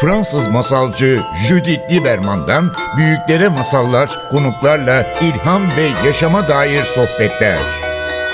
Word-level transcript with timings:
Fransız 0.00 0.48
masalcı 0.48 1.20
Judith 1.48 1.92
Lieberman'dan 1.92 2.64
büyüklere 2.96 3.48
masallar, 3.48 4.10
konuklarla 4.30 5.06
ilham 5.22 5.62
ve 5.62 6.06
yaşama 6.06 6.48
dair 6.48 6.82
sohbetler. 6.82 7.58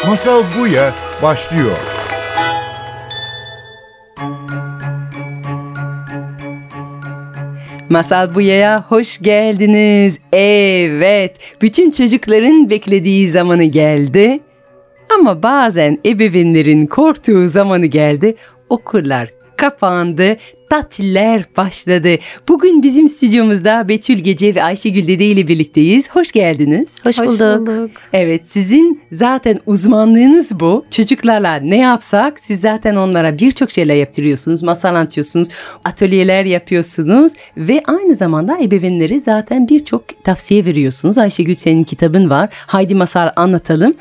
Masal 0.06 0.42
Buya 0.58 0.92
başlıyor. 1.22 1.76
Masal 7.88 8.34
Buya'ya 8.34 8.84
hoş 8.88 9.18
geldiniz. 9.18 10.18
Evet, 10.32 11.36
bütün 11.62 11.90
çocukların 11.90 12.70
beklediği 12.70 13.28
zamanı 13.28 13.64
geldi. 13.64 14.40
Ama 15.14 15.42
bazen 15.42 15.98
ebeveynlerin 16.06 16.86
korktuğu 16.86 17.48
zamanı 17.48 17.86
geldi. 17.86 18.36
Okullar 18.68 19.30
kapandı, 19.56 20.36
tatiller 20.70 21.44
başladı. 21.56 22.08
Bugün 22.48 22.82
bizim 22.82 23.08
stüdyomuzda 23.08 23.88
Betül 23.88 24.18
Gece 24.18 24.54
ve 24.54 24.62
Ayşegül 24.62 25.06
Dede 25.06 25.24
ile 25.24 25.48
birlikteyiz. 25.48 26.10
Hoş 26.10 26.32
geldiniz. 26.32 26.96
Hoş, 27.02 27.18
Hoş 27.18 27.28
bulduk. 27.28 27.68
bulduk. 27.68 27.90
Evet 28.12 28.48
sizin 28.48 29.00
zaten 29.12 29.58
uzmanlığınız 29.66 30.60
bu. 30.60 30.84
Çocuklarla 30.90 31.54
ne 31.54 31.76
yapsak 31.78 32.40
siz 32.40 32.60
zaten 32.60 32.96
onlara 32.96 33.38
birçok 33.38 33.70
şeyler 33.70 33.94
yaptırıyorsunuz. 33.94 34.62
Masal 34.62 34.88
anlatıyorsunuz, 34.88 35.48
atölyeler 35.84 36.44
yapıyorsunuz 36.44 37.32
ve 37.56 37.82
aynı 37.86 38.14
zamanda 38.14 38.58
ebeveynlere 38.62 39.20
zaten 39.20 39.68
birçok 39.68 40.24
tavsiye 40.24 40.64
veriyorsunuz. 40.64 41.18
Ayşegül 41.18 41.54
senin 41.54 41.84
kitabın 41.84 42.30
var. 42.30 42.48
Haydi 42.52 42.94
masal 42.94 43.30
anlatalım. 43.36 43.94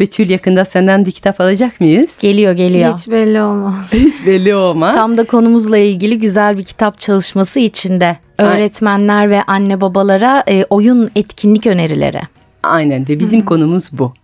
Betül 0.00 0.30
yakında 0.30 0.64
senden 0.64 1.06
bir 1.06 1.10
kitap 1.10 1.40
alacak 1.40 1.80
mıyız? 1.80 2.18
Geliyor 2.20 2.52
geliyor. 2.52 2.98
Hiç 2.98 3.08
belli 3.08 3.42
olmaz. 3.42 3.88
Hiç 3.92 4.26
belli 4.26 4.54
olmaz. 4.54 4.96
Tam 4.96 5.16
da 5.16 5.24
konumuzla 5.24 5.78
ilgili 5.78 6.18
güzel 6.18 6.58
bir 6.58 6.62
kitap 6.62 7.00
çalışması 7.00 7.60
içinde. 7.60 8.16
Öğretmenler 8.38 9.30
ve 9.30 9.42
anne 9.42 9.80
babalara 9.80 10.44
e, 10.48 10.64
oyun 10.70 11.08
etkinlik 11.16 11.66
önerileri. 11.66 12.20
Aynen 12.62 13.08
ve 13.08 13.20
bizim 13.20 13.44
konumuz 13.44 13.90
bu. 13.92 14.14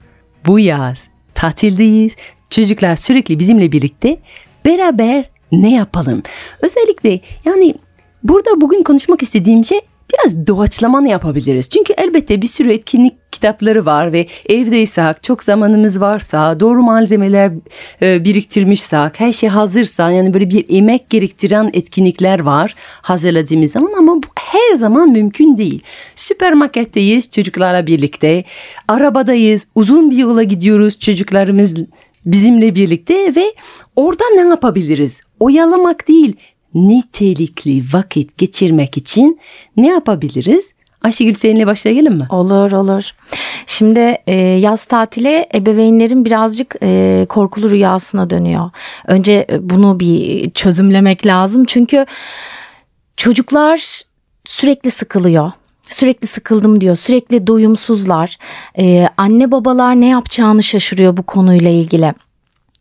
Bu 0.46 0.58
yaz 0.58 1.08
tatildeyiz. 1.34 2.12
Çocuklar 2.50 2.96
sürekli 2.96 3.38
bizimle 3.38 3.72
birlikte 3.72 4.18
beraber 4.66 5.24
ne 5.52 5.74
yapalım? 5.74 6.22
Özellikle 6.62 7.20
yani 7.44 7.74
burada 8.22 8.60
bugün 8.60 8.82
konuşmak 8.82 9.22
istediğim 9.22 9.64
şey 9.64 9.80
biraz 10.12 10.46
doğaçlama 10.46 11.00
ne 11.00 11.10
yapabiliriz? 11.10 11.68
Çünkü 11.68 11.92
elbette 11.92 12.42
bir 12.42 12.46
sürü 12.46 12.72
etkinlik 12.72 13.32
kitapları 13.32 13.86
var 13.86 14.12
ve 14.12 14.26
evdeysek, 14.48 15.22
çok 15.22 15.44
zamanımız 15.44 16.00
varsa, 16.00 16.60
doğru 16.60 16.82
malzemeler 16.82 17.52
e, 18.02 18.24
biriktirmişsek, 18.24 19.20
her 19.20 19.32
şey 19.32 19.48
hazırsa 19.48 20.10
yani 20.10 20.34
böyle 20.34 20.50
bir 20.50 20.64
emek 20.68 21.10
gerektiren 21.10 21.70
etkinlikler 21.72 22.40
var 22.40 22.74
hazırladığımız 23.02 23.72
zaman 23.72 23.92
ama 23.98 24.16
bu 24.16 24.26
her 24.38 24.76
zaman 24.76 25.10
mümkün 25.10 25.58
değil. 25.58 25.82
Süpermarketteyiz 26.16 27.30
çocuklarla 27.30 27.86
birlikte, 27.86 28.44
arabadayız, 28.88 29.66
uzun 29.74 30.10
bir 30.10 30.16
yola 30.16 30.42
gidiyoruz 30.42 30.98
çocuklarımız 30.98 31.74
bizimle 32.26 32.74
birlikte 32.74 33.34
ve 33.36 33.54
orada 33.96 34.24
ne 34.34 34.40
yapabiliriz? 34.40 35.20
Oyalamak 35.40 36.08
değil, 36.08 36.36
nitelikli 36.74 37.84
vakit 37.92 38.38
geçirmek 38.38 38.96
için 38.96 39.40
ne 39.76 39.88
yapabiliriz? 39.88 40.74
Ayşegül 41.02 41.34
seninle 41.34 41.66
başlayalım 41.66 42.18
mı? 42.18 42.26
Olur 42.30 42.72
olur. 42.72 43.02
Şimdi 43.66 44.16
e, 44.26 44.34
yaz 44.36 44.84
tatili 44.84 45.46
ebeveynlerin 45.54 46.24
birazcık 46.24 46.76
e, 46.82 47.26
korkulu 47.28 47.70
rüyasına 47.70 48.30
dönüyor. 48.30 48.70
Önce 49.06 49.46
e, 49.50 49.70
bunu 49.70 50.00
bir 50.00 50.50
çözümlemek 50.50 51.26
lazım. 51.26 51.64
Çünkü 51.64 52.06
çocuklar 53.16 54.02
sürekli 54.44 54.90
sıkılıyor. 54.90 55.52
Sürekli 55.90 56.26
sıkıldım 56.26 56.80
diyor. 56.80 56.96
Sürekli 56.96 57.46
doyumsuzlar. 57.46 58.38
E, 58.78 59.08
anne 59.16 59.50
babalar 59.50 60.00
ne 60.00 60.08
yapacağını 60.08 60.62
şaşırıyor 60.62 61.16
bu 61.16 61.22
konuyla 61.22 61.70
ilgili. 61.70 62.14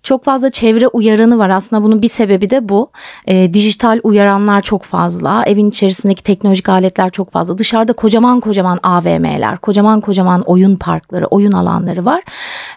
Çok 0.03 0.23
fazla 0.23 0.49
çevre 0.49 0.87
uyaranı 0.87 1.39
var. 1.39 1.49
Aslında 1.49 1.83
bunun 1.83 2.01
bir 2.01 2.07
sebebi 2.07 2.49
de 2.49 2.69
bu. 2.69 2.91
E, 3.27 3.53
dijital 3.53 3.99
uyaranlar 4.03 4.61
çok 4.61 4.83
fazla. 4.83 5.43
Evin 5.45 5.69
içerisindeki 5.69 6.23
teknolojik 6.23 6.69
aletler 6.69 7.09
çok 7.09 7.31
fazla. 7.31 7.57
Dışarıda 7.57 7.93
kocaman 7.93 8.39
kocaman 8.39 8.79
AVM'ler, 8.83 9.57
kocaman 9.57 10.01
kocaman 10.01 10.41
oyun 10.41 10.75
parkları, 10.75 11.25
oyun 11.25 11.51
alanları 11.51 12.05
var. 12.05 12.23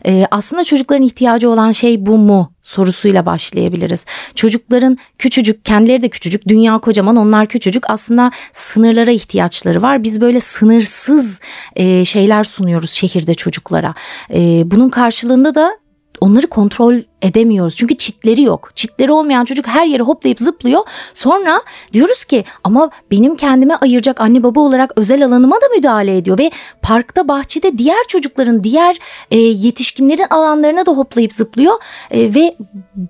E, 0.07 0.27
aslında 0.31 0.65
çocukların 0.65 1.05
ihtiyacı 1.05 1.51
olan 1.51 1.73
şey 1.73 2.07
bu 2.07 2.19
mu? 2.19 2.55
sorusuyla 2.65 3.27
başlayabiliriz. 3.27 4.05
Çocukların 4.35 4.97
küçücük, 5.19 5.65
kendileri 5.65 6.03
de 6.03 6.09
küçücük, 6.09 6.49
dünya 6.49 6.79
kocaman, 6.79 7.17
onlar 7.17 7.47
küçücük. 7.47 7.91
Aslında 7.91 8.31
sınırlara 8.53 9.11
ihtiyaçları 9.11 9.83
var. 9.83 10.03
Biz 10.03 10.21
böyle 10.21 10.41
sınırsız 10.41 11.41
e, 11.77 12.05
şeyler 12.05 12.45
sunuyoruz 12.45 12.91
şehirde 12.91 13.35
çocuklara. 13.35 13.95
E, 14.35 14.63
bunun 14.71 14.89
karşılığında 14.89 15.55
da 15.55 15.79
onları 16.21 16.47
kontrol 16.47 17.01
edemiyoruz. 17.25 17.77
Çünkü 17.77 17.97
çitleri 17.97 18.43
yok. 18.43 18.71
Çitleri 18.75 19.13
olmayan 19.13 19.45
çocuk 19.45 19.67
her 19.67 19.87
yere 19.87 20.03
hoplayıp 20.03 20.41
zıplıyor. 20.41 20.81
Sonra 21.15 21.63
diyoruz 21.93 22.25
ki 22.25 22.45
ama 22.65 22.91
benim 23.11 23.37
kendime 23.37 23.75
ayıracak 23.75 24.21
anne 24.21 24.43
baba 24.43 24.61
olarak 24.61 24.93
özel 24.97 25.25
alanıma 25.25 25.57
da 25.57 25.69
müdahale 25.77 26.17
ediyor 26.17 26.39
ve 26.39 26.51
parkta 26.83 27.29
bahçede 27.29 27.79
diğer 27.79 28.05
çocukların 28.09 28.65
diğer 28.65 28.97
e, 29.31 29.39
yetişkinlerin 29.39 30.27
alanlarına 30.31 30.87
da 30.87 30.93
hoplayıp 30.93 31.33
zıplıyor 31.33 31.75
e, 32.11 32.35
ve 32.35 32.57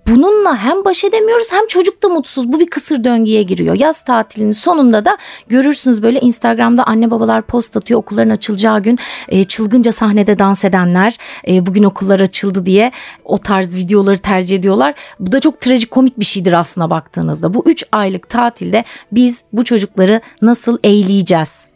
bununla 0.08 0.56
hem 0.56 0.84
baş 0.84 1.04
edemiyoruz 1.04 1.52
hem 1.52 1.66
çocuk 1.66 2.02
da 2.02 2.08
mutsuz. 2.08 2.52
Bu 2.52 2.60
bir 2.60 2.66
kısır 2.66 3.04
döngüye 3.04 3.42
giriyor. 3.42 3.74
Yaz 3.74 4.04
tatilinin 4.04 4.52
sonunda 4.52 5.04
da 5.04 5.16
görürsünüz 5.48 6.02
böyle 6.02 6.20
Instagram'da 6.20 6.84
anne 6.84 7.10
babalar 7.10 7.42
post 7.42 7.76
atıyor 7.76 8.00
okulların 8.00 8.30
açılacağı 8.30 8.82
gün 8.82 8.98
e, 9.28 9.44
çılgınca 9.44 9.92
sahnede 9.92 10.38
dans 10.38 10.64
edenler 10.64 11.16
e, 11.48 11.66
bugün 11.66 11.82
okullar 11.82 12.20
açıldı 12.20 12.66
diye 12.66 12.92
o 13.24 13.38
tarz 13.38 13.74
videoları 14.04 14.18
tercih 14.18 14.56
ediyorlar. 14.56 14.94
Bu 15.20 15.32
da 15.32 15.40
çok 15.40 15.60
trajik 15.60 15.90
komik 15.90 16.18
bir 16.18 16.24
şeydir 16.24 16.52
aslında 16.52 16.90
baktığınızda. 16.90 17.54
Bu 17.54 17.62
3 17.66 17.84
aylık 17.92 18.28
tatilde 18.28 18.84
biz 19.12 19.44
bu 19.52 19.64
çocukları 19.64 20.20
nasıl 20.42 20.78
eğleyeceğiz? 20.84 21.70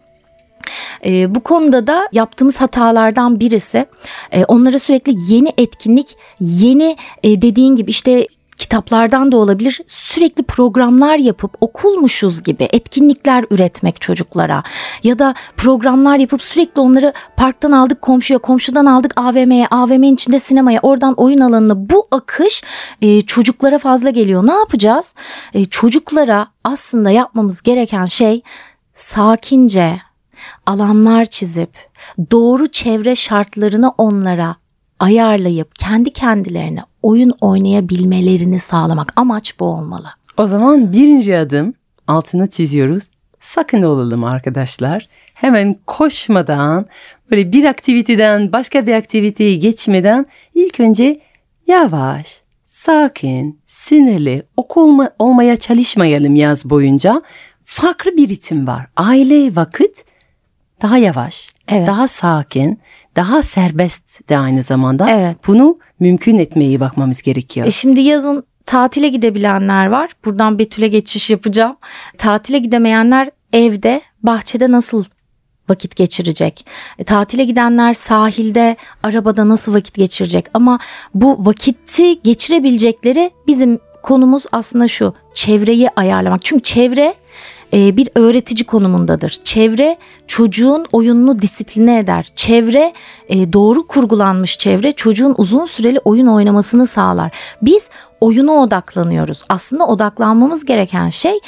E, 1.05 1.35
bu 1.35 1.41
konuda 1.41 1.87
da 1.87 2.09
yaptığımız 2.13 2.61
hatalardan 2.61 3.41
birisi 3.41 3.87
e, 4.33 4.45
onlara 4.45 4.79
sürekli 4.79 5.35
yeni 5.35 5.53
etkinlik, 5.59 6.17
yeni 6.41 6.97
e, 7.23 7.43
dediğin 7.43 7.77
gibi 7.77 7.91
işte 7.91 8.27
kitaplardan 8.59 9.33
da 9.33 9.37
olabilir. 9.37 9.81
Sürekli 9.87 10.43
programlar 10.43 11.19
yapıp 11.19 11.55
okulmuşuz 11.61 12.43
gibi 12.43 12.69
etkinlikler 12.73 13.45
üretmek 13.51 14.01
çocuklara 14.01 14.63
ya 15.03 15.19
da 15.19 15.35
programlar 15.57 16.19
yapıp 16.19 16.43
sürekli 16.43 16.81
onları 16.81 17.13
parktan 17.37 17.73
aldık 17.73 18.03
komşuya 18.03 18.39
komşudan 18.39 18.87
aldık 18.87 19.13
AVM'ye 19.17 19.67
AVM'nin 19.71 20.15
içinde 20.15 20.39
sinemaya 20.39 20.81
oradan 20.83 21.15
oyun 21.15 21.39
alanına. 21.39 21.91
Bu 21.91 22.07
akış 22.11 22.63
e, 23.03 23.21
çocuklara 23.21 23.79
fazla 23.79 24.11
geliyor. 24.11 24.47
Ne 24.47 24.55
yapacağız? 24.55 25.15
E, 25.55 25.65
çocuklara 25.65 26.49
aslında 26.65 27.11
yapmamız 27.11 27.63
gereken 27.63 28.05
şey 28.05 28.43
sakince 28.95 30.01
alanlar 30.67 31.25
çizip 31.25 31.71
doğru 32.31 32.67
çevre 32.67 33.15
şartlarını 33.15 33.95
onlara 33.99 34.57
ayarlayıp 35.01 35.79
kendi 35.79 36.13
kendilerine 36.13 36.81
oyun 37.03 37.33
oynayabilmelerini 37.41 38.61
sağlamak 38.61 39.13
amaç 39.17 39.61
bu 39.61 39.65
olmalı. 39.65 40.09
O 40.37 40.47
zaman 40.47 40.93
birinci 40.93 41.37
adım 41.37 41.75
altına 42.07 42.47
çiziyoruz. 42.47 43.09
Sakın 43.41 43.83
olalım 43.83 44.25
arkadaşlar. 44.25 45.09
Hemen 45.35 45.77
koşmadan 45.87 46.87
böyle 47.31 47.53
bir 47.53 47.65
aktiviteden 47.65 48.53
başka 48.53 48.87
bir 48.87 48.95
aktiviteye 48.95 49.57
geçmeden 49.57 50.27
ilk 50.55 50.81
önce 50.81 51.21
yavaş, 51.67 52.43
sakin, 52.65 53.61
sinirli 53.67 54.43
okul 54.57 55.07
olmaya 55.19 55.57
çalışmayalım 55.57 56.37
yaz 56.37 56.71
boyunca. 56.71 57.23
Farklı 57.65 58.17
bir 58.17 58.29
ritim 58.29 58.67
var. 58.67 58.87
Aile 58.97 59.57
vakit 59.57 60.05
daha 60.83 60.99
yavaş, 60.99 61.51
evet. 61.69 61.87
daha 61.87 62.09
sakin, 62.09 62.81
daha 63.17 63.43
serbest 63.43 64.29
de 64.29 64.39
aynı 64.39 64.63
zamanda. 64.63 65.11
Evet. 65.11 65.37
Bunu 65.47 65.79
mümkün 66.01 66.39
etmeyi 66.39 66.81
bakmamız 66.81 67.23
gerekiyor. 67.23 67.67
E 67.67 67.71
şimdi 67.71 68.01
yazın 68.01 68.45
tatile 68.67 69.09
gidebilenler 69.09 69.87
var. 69.87 70.11
Buradan 70.25 70.59
Betül'e 70.59 70.89
geçiş 70.89 71.31
yapacağım. 71.31 71.77
Tatile 72.19 72.59
gidemeyenler 72.59 73.31
evde, 73.53 74.01
bahçede 74.23 74.71
nasıl 74.71 75.05
vakit 75.69 75.97
geçirecek? 75.97 76.67
E, 76.99 77.05
tatile 77.05 77.45
gidenler 77.45 77.95
sahilde, 77.95 78.77
arabada 79.03 79.49
nasıl 79.49 79.75
vakit 79.75 79.95
geçirecek? 79.95 80.47
Ama 80.55 80.79
bu 81.15 81.47
vakiti 81.47 82.23
geçirebilecekleri 82.23 83.31
bizim 83.47 83.79
konumuz 84.03 84.47
aslında 84.53 84.89
şu. 84.89 85.15
Çevreyi 85.35 85.91
ayarlamak. 85.97 86.45
Çünkü 86.45 86.63
çevre 86.63 87.15
e, 87.73 87.97
bir 87.97 88.09
öğretici 88.15 88.65
konumundadır. 88.65 89.41
Çevre 89.45 89.97
çocuğun 90.27 90.87
oyununu 90.93 91.39
disipline 91.39 91.99
eder. 91.99 92.29
Çevre 92.37 92.93
e, 93.29 93.53
doğru 93.53 93.87
kurgulanmış 93.87 94.59
çevre 94.59 94.93
çocuğun 94.93 95.35
uzun 95.39 95.65
süreli 95.65 96.01
oyun 96.05 96.27
oynamasını 96.27 96.87
sağlar. 96.87 97.33
Biz 97.63 97.91
oyuna 98.21 98.53
odaklanıyoruz. 98.53 99.43
Aslında 99.49 99.87
odaklanmamız 99.87 100.65
gereken 100.65 101.09
şey 101.09 101.41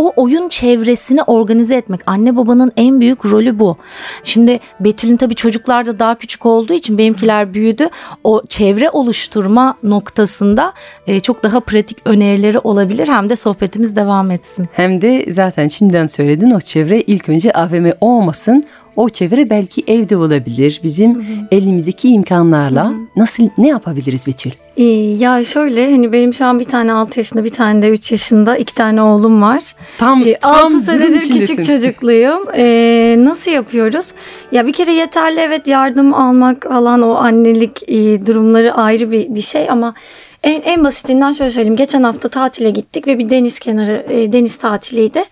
o 0.00 0.12
oyun 0.16 0.48
çevresini 0.48 1.22
organize 1.22 1.76
etmek. 1.76 2.00
Anne 2.06 2.36
babanın 2.36 2.72
en 2.76 3.00
büyük 3.00 3.24
rolü 3.24 3.58
bu. 3.58 3.76
Şimdi 4.24 4.60
Betül'ün 4.80 5.16
tabii 5.16 5.34
çocuklar 5.34 5.86
da 5.86 5.98
daha 5.98 6.14
küçük 6.14 6.46
olduğu 6.46 6.72
için 6.72 6.98
benimkiler 6.98 7.54
büyüdü. 7.54 7.88
O 8.24 8.42
çevre 8.48 8.90
oluşturma 8.90 9.76
noktasında 9.82 10.72
e, 11.06 11.20
çok 11.20 11.42
daha 11.42 11.60
pratik 11.60 11.98
önerileri 12.04 12.58
olabilir. 12.58 13.08
Hem 13.08 13.28
de 13.28 13.36
sohbetimiz 13.36 13.96
devam 13.96 14.30
etsin. 14.30 14.68
Hem 14.72 15.02
de 15.02 15.32
zaten 15.32 15.68
şimdiden 15.68 16.06
söyledin 16.06 16.50
o 16.50 16.60
çevre 16.60 17.00
ilk 17.00 17.28
önce 17.28 17.52
AVM 17.52 17.90
olmasın. 18.00 18.64
O 18.96 19.08
çevre 19.08 19.50
belki 19.50 19.84
evde 19.86 20.16
olabilir. 20.16 20.80
Bizim 20.82 21.24
elimizdeki 21.50 22.08
imkanlarla 22.08 22.92
nasıl 23.16 23.48
ne 23.58 23.68
yapabiliriz 23.68 24.26
Betül? 24.26 24.50
Ee, 24.76 24.84
Ya 25.18 25.44
şöyle 25.44 25.90
hani 25.90 26.12
benim 26.12 26.34
şu 26.34 26.44
an 26.44 26.60
bir 26.60 26.64
tane 26.64 26.92
6 26.92 27.20
yaşında 27.20 27.44
bir 27.44 27.50
tane 27.50 27.82
de 27.82 27.88
3 27.90 28.12
yaşında 28.12 28.56
iki 28.56 28.74
tane 28.74 29.02
oğlum 29.02 29.42
var. 29.42 29.72
Tam 29.98 30.22
Ee, 30.26 30.36
tam 30.40 30.54
6 30.54 30.70
durum 30.70 30.80
senedir 30.80 31.20
küçük 31.20 31.64
çocukluyum. 31.64 32.40
Ee, 32.56 33.16
nasıl 33.18 33.50
yapıyoruz? 33.50 34.12
Ya 34.52 34.66
bir 34.66 34.72
kere 34.72 34.92
yeterli 34.92 35.40
evet 35.40 35.66
yardım 35.66 36.14
almak 36.14 36.62
falan 36.68 37.02
o 37.02 37.14
annelik 37.14 37.82
e, 37.88 38.26
durumları 38.26 38.74
ayrı 38.74 39.10
bir, 39.12 39.34
bir 39.34 39.40
şey 39.42 39.70
ama 39.70 39.94
en, 40.42 40.60
en 40.60 40.84
basitinden 40.84 41.32
şöyle 41.32 41.50
söyleyeyim. 41.50 41.76
Geçen 41.76 42.02
hafta 42.02 42.28
tatile 42.28 42.70
gittik 42.70 43.06
ve 43.06 43.18
bir 43.18 43.30
deniz 43.30 43.58
kenarı 43.58 44.06
e, 44.10 44.32
deniz 44.32 44.56
tatiliydi. 44.56 45.24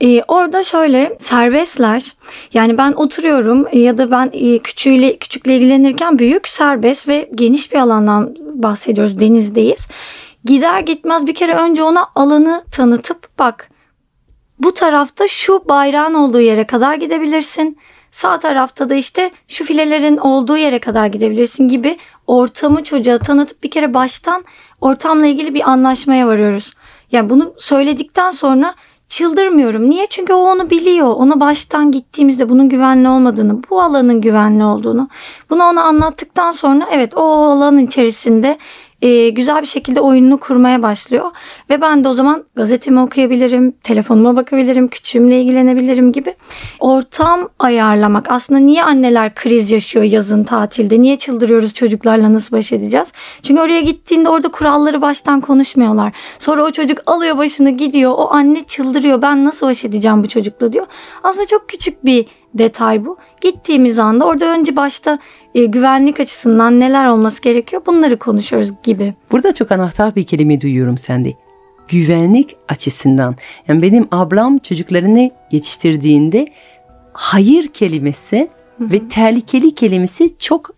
Ee, 0.00 0.22
orada 0.28 0.62
şöyle 0.62 1.16
serbestler 1.18 2.12
yani 2.52 2.78
ben 2.78 2.92
oturuyorum 2.92 3.66
e, 3.70 3.78
ya 3.78 3.98
da 3.98 4.10
ben 4.10 4.30
e, 4.32 4.58
küçüğüyle 4.58 5.16
küçükle 5.16 5.56
ilgilenirken 5.56 6.18
büyük 6.18 6.48
serbest 6.48 7.08
ve 7.08 7.30
geniş 7.34 7.72
bir 7.72 7.78
alandan 7.78 8.36
bahsediyoruz 8.54 9.20
denizdeyiz. 9.20 9.88
Gider 10.44 10.80
gitmez 10.80 11.26
bir 11.26 11.34
kere 11.34 11.54
önce 11.54 11.82
ona 11.82 12.06
alanı 12.14 12.64
tanıtıp 12.70 13.28
bak 13.38 13.70
bu 14.58 14.74
tarafta 14.74 15.28
şu 15.28 15.62
bayrağın 15.68 16.14
olduğu 16.14 16.40
yere 16.40 16.66
kadar 16.66 16.94
gidebilirsin. 16.94 17.78
Sağ 18.10 18.38
tarafta 18.38 18.88
da 18.88 18.94
işte 18.94 19.30
şu 19.48 19.64
filelerin 19.64 20.16
olduğu 20.16 20.56
yere 20.56 20.78
kadar 20.78 21.06
gidebilirsin 21.06 21.68
gibi 21.68 21.98
ortamı 22.26 22.84
çocuğa 22.84 23.18
tanıtıp 23.18 23.62
bir 23.62 23.70
kere 23.70 23.94
baştan 23.94 24.44
ortamla 24.80 25.26
ilgili 25.26 25.54
bir 25.54 25.70
anlaşmaya 25.70 26.26
varıyoruz. 26.26 26.74
Yani 27.12 27.30
bunu 27.30 27.54
söyledikten 27.58 28.30
sonra 28.30 28.74
çıldırmıyorum. 29.14 29.90
Niye? 29.90 30.06
Çünkü 30.10 30.32
o 30.32 30.36
onu 30.36 30.70
biliyor. 30.70 31.08
Ona 31.08 31.40
baştan 31.40 31.90
gittiğimizde 31.90 32.48
bunun 32.48 32.68
güvenli 32.68 33.08
olmadığını, 33.08 33.60
bu 33.70 33.82
alanın 33.82 34.20
güvenli 34.20 34.64
olduğunu. 34.64 35.08
Bunu 35.50 35.64
ona 35.64 35.82
anlattıktan 35.82 36.50
sonra 36.50 36.86
evet 36.90 37.16
o 37.16 37.22
alanın 37.22 37.78
içerisinde 37.78 38.58
e, 39.02 39.28
güzel 39.28 39.62
bir 39.62 39.66
şekilde 39.66 40.00
oyununu 40.00 40.38
kurmaya 40.38 40.82
başlıyor. 40.82 41.30
Ve 41.70 41.80
ben 41.80 42.04
de 42.04 42.08
o 42.08 42.12
zaman 42.12 42.44
gazetemi 42.56 43.00
okuyabilirim, 43.00 43.72
telefonuma 43.82 44.36
bakabilirim, 44.36 44.88
küçüğümle 44.88 45.40
ilgilenebilirim 45.40 46.12
gibi. 46.12 46.34
Ortam 46.80 47.48
ayarlamak. 47.58 48.30
Aslında 48.30 48.60
niye 48.60 48.84
anneler 48.84 49.34
kriz 49.34 49.70
yaşıyor 49.70 50.04
yazın 50.04 50.44
tatilde? 50.44 51.02
Niye 51.02 51.16
çıldırıyoruz 51.16 51.74
çocuklarla 51.74 52.32
nasıl 52.32 52.56
baş 52.56 52.72
edeceğiz? 52.72 53.12
Çünkü 53.42 53.60
oraya 53.60 53.80
gittiğinde 53.80 54.28
orada 54.28 54.48
kuralları 54.48 55.02
baştan 55.02 55.40
konuşmuyorlar. 55.40 56.12
Sonra 56.38 56.64
o 56.64 56.70
çocuk 56.70 56.98
alıyor 57.06 57.38
başını 57.38 57.70
gidiyor. 57.70 58.12
O 58.16 58.32
anne 58.32 58.60
çıldırıyor. 58.60 59.22
Ben 59.22 59.44
nasıl 59.44 59.66
baş 59.66 59.84
edeceğim 59.84 60.22
bu 60.22 60.28
çocukla 60.28 60.72
diyor. 60.72 60.86
Aslında 61.22 61.46
çok 61.46 61.68
küçük 61.68 62.04
bir 62.04 62.26
detay 62.54 63.04
bu. 63.04 63.16
Gittiğimiz 63.40 63.98
anda 63.98 64.26
orada 64.26 64.54
önce 64.54 64.76
başta 64.76 65.18
e, 65.54 65.64
güvenlik 65.64 66.20
açısından 66.20 66.80
neler 66.80 67.06
olması 67.06 67.42
gerekiyor 67.42 67.82
bunları 67.86 68.18
konuşuyoruz 68.18 68.70
gibi. 68.82 69.14
Burada 69.32 69.54
çok 69.54 69.72
anahtar 69.72 70.14
bir 70.14 70.24
kelime 70.24 70.60
duyuyorum 70.60 70.98
sende. 70.98 71.32
Güvenlik 71.88 72.56
açısından. 72.68 73.36
Yani 73.68 73.82
benim 73.82 74.08
ablam 74.10 74.58
çocuklarını 74.58 75.30
yetiştirdiğinde 75.50 76.46
hayır 77.12 77.68
kelimesi 77.68 78.48
ve 78.80 79.08
tehlikeli 79.08 79.74
kelimesi 79.74 80.38
çok 80.38 80.70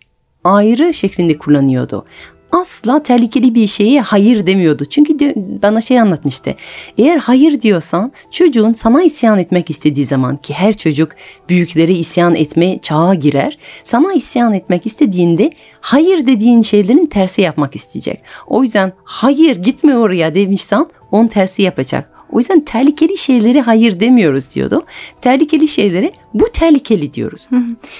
ayrı 0.43 0.93
şeklinde 0.93 1.37
kullanıyordu. 1.37 2.05
Asla 2.51 3.03
tehlikeli 3.03 3.55
bir 3.55 3.67
şeye 3.67 4.01
hayır 4.01 4.47
demiyordu. 4.47 4.85
Çünkü 4.85 5.19
de 5.19 5.33
bana 5.35 5.81
şey 5.81 5.99
anlatmıştı. 5.99 6.55
Eğer 6.97 7.17
hayır 7.17 7.61
diyorsan 7.61 8.11
çocuğun 8.31 8.73
sana 8.73 9.03
isyan 9.03 9.39
etmek 9.39 9.69
istediği 9.69 10.05
zaman 10.05 10.37
ki 10.37 10.53
her 10.53 10.77
çocuk 10.77 11.11
büyüklere 11.49 11.93
isyan 11.93 12.35
etme 12.35 12.79
çağa 12.81 13.13
girer. 13.13 13.57
Sana 13.83 14.13
isyan 14.13 14.53
etmek 14.53 14.85
istediğinde 14.85 15.51
hayır 15.81 16.27
dediğin 16.27 16.61
şeylerin 16.61 17.05
tersi 17.05 17.41
yapmak 17.41 17.75
isteyecek. 17.75 18.21
O 18.47 18.63
yüzden 18.63 18.93
hayır 19.03 19.57
gitme 19.57 19.97
oraya 19.97 20.35
demişsen 20.35 20.85
onun 21.11 21.27
tersi 21.27 21.61
yapacak. 21.61 22.16
O 22.37 22.39
yüzden 22.39 22.59
tehlikeli 22.59 23.17
şeylere 23.17 23.61
hayır 23.61 23.99
demiyoruz 23.99 24.55
diyordu. 24.55 24.85
Tehlikeli 25.21 25.67
şeylere 25.67 26.11
bu 26.33 26.45
tehlikeli 26.53 27.13
diyoruz. 27.13 27.47